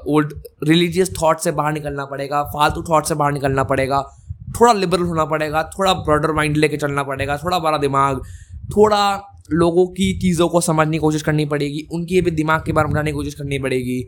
old 0.07 0.33
religious 0.63 1.11
thought 1.13 1.39
से 1.39 1.51
बाहर 1.53 1.73
निकलना 1.73 2.05
पड़ेगा, 2.05 2.43
फालतू 2.45 2.81
थाट 2.83 3.05
से 3.05 3.15
बाहर 3.15 3.31
निकलना 3.33 3.63
पड़ेगा। 3.65 4.03
थोड़ा 4.49 4.73
लिबरल 4.73 5.01
होना 5.01 5.25
पड़ेगा, 5.25 5.63
थोड़ा 5.63 5.93
ब्रॉडर 5.93 6.31
माइंड 6.31 6.57
लेके 6.57 6.77
चलना 6.77 7.03
पड़ेगा, 7.03 7.37
थोड़ा 7.37 7.59
बड़ा 7.59 7.77
दिमाग, 7.77 8.21
थोड़ा 8.69 9.21
लोगों 9.51 9.85
की 9.87 10.19
चीज़ों 10.19 10.49
को 10.49 10.61
समझने 10.61 10.91
की 10.91 10.97
कोशिश 10.97 11.21
करनी 11.21 11.45
पड़ेगी, 11.45 11.87
उनकी 11.91 12.21
भी 12.21 12.31
दिमाग 12.31 12.63
के 12.65 12.71
बारे 12.71 12.87
में 12.87 12.93
बनाने 12.93 13.11
की 13.11 13.15
कोशिश 13.15 13.33
करनी 13.33 13.59
पड़ेगी। 13.59 14.01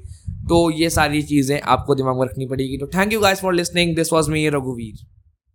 तो 0.49 0.69
ये 0.71 0.89
सारी 0.89 1.21
चीज़ें 1.21 1.61
आपको 1.61 1.95
दिमाग 1.95 2.15
में 2.15 2.25
रखनी 2.25 2.45
पड़ेगी। 2.47 2.77
तो 2.77 2.87
thank 2.87 3.13
you 3.13 3.19
guys 3.19 3.39
for 3.39 3.53
listening 3.53 3.95
this 3.95 4.13
was 4.13 4.31
me 4.31 4.47
रघुवीर 4.49 5.07